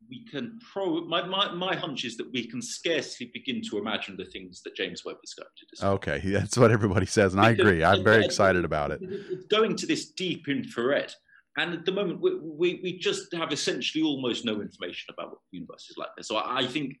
[0.08, 4.16] we can pro my, my, my hunch is that we can scarcely begin to imagine
[4.16, 5.92] the things that James Webb is going to discover.
[5.94, 7.84] Okay, that's what everybody says, and because, I agree.
[7.84, 9.00] I'm very excited about it.
[9.02, 11.12] It's going to this deep infrared,
[11.56, 15.38] and at the moment we, we, we just have essentially almost no information about what
[15.50, 16.08] the universe is like.
[16.22, 16.96] So I, I think,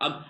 [0.00, 0.24] um,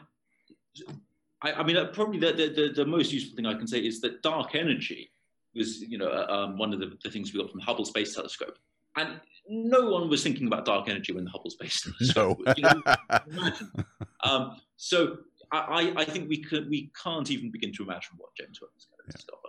[1.43, 4.01] I, I mean, uh, probably the, the, the, most useful thing I can say is
[4.01, 5.11] that dark energy
[5.55, 8.15] was, you know, uh, um, one of the, the things we got from Hubble Space
[8.15, 8.59] Telescope,
[8.97, 12.41] and no one was thinking about dark energy when the Hubble Space Telescope.
[12.45, 12.55] No.
[12.57, 13.53] you know,
[14.25, 15.19] um, so
[15.53, 18.87] I, I think we could we can't even begin to imagine what James Webb is
[18.87, 19.41] going to discover.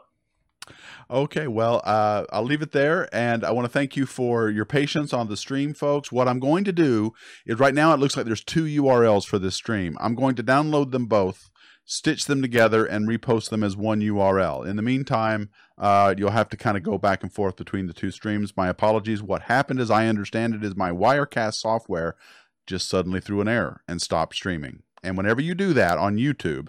[1.10, 3.08] Okay, well, uh, I'll leave it there.
[3.16, 6.12] And I want to thank you for your patience on the stream, folks.
[6.12, 7.14] What I'm going to do
[7.46, 9.98] is right now it looks like there's two URLs for this stream.
[10.02, 11.50] I'm going to download them both
[11.90, 14.68] stitch them together and repost them as one URL.
[14.68, 17.94] In the meantime, uh, you'll have to kind of go back and forth between the
[17.94, 18.58] two streams.
[18.58, 19.24] My apologies.
[19.24, 22.18] What happened, as I understand it, is my Wirecast software
[22.68, 24.84] just suddenly threw an error and stopped streaming.
[25.02, 26.68] And whenever you do that on YouTube,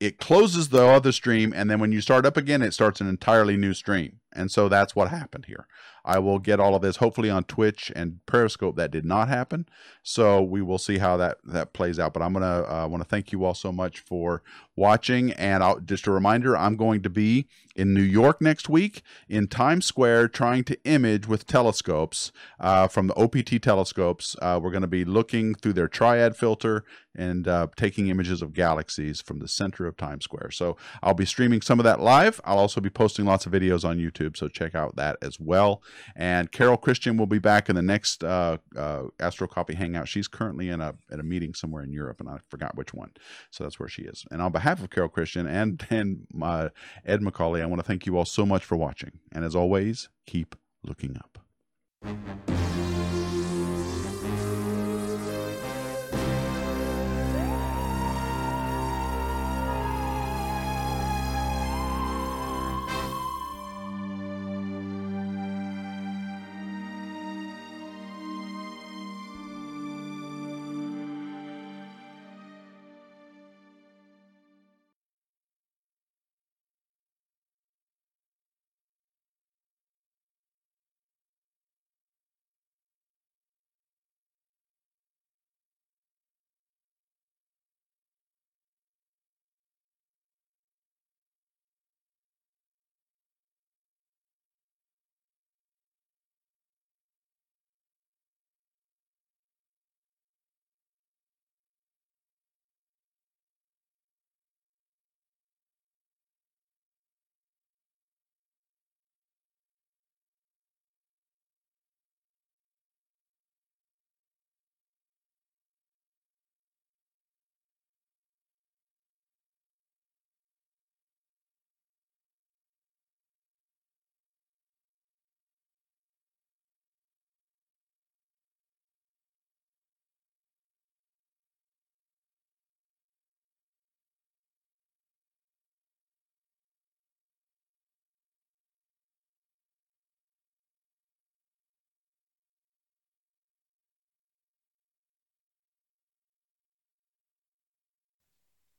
[0.00, 3.08] it closes the other stream, and then when you start up again, it starts an
[3.08, 4.20] entirely new stream.
[4.32, 5.66] And so that's what happened here.
[6.08, 8.76] I will get all of this hopefully on Twitch and Periscope.
[8.76, 9.68] That did not happen,
[10.02, 12.14] so we will see how that that plays out.
[12.14, 14.42] But I'm gonna uh, want to thank you all so much for
[14.78, 15.32] watching.
[15.32, 19.46] And I'll, just a reminder, I'm going to be in New York next week in
[19.46, 24.34] Times Square trying to image with telescopes uh, from the OPT telescopes.
[24.40, 26.84] Uh, we're going to be looking through their triad filter
[27.14, 30.52] and uh, taking images of galaxies from the center of Times Square.
[30.52, 32.40] So I'll be streaming some of that live.
[32.44, 35.82] I'll also be posting lots of videos on YouTube, so check out that as well.
[36.16, 40.08] And Carol Christian will be back in the next uh, uh, Astro Coffee Hangout.
[40.08, 43.12] She's currently in a at a meeting somewhere in Europe, and I forgot which one.
[43.50, 44.24] So that's where she is.
[44.30, 46.70] And on behalf of Carol Christian and and uh,
[47.04, 49.20] Ed Macaulay, I want to thank you all so much for watching.
[49.32, 51.38] And as always, keep looking up.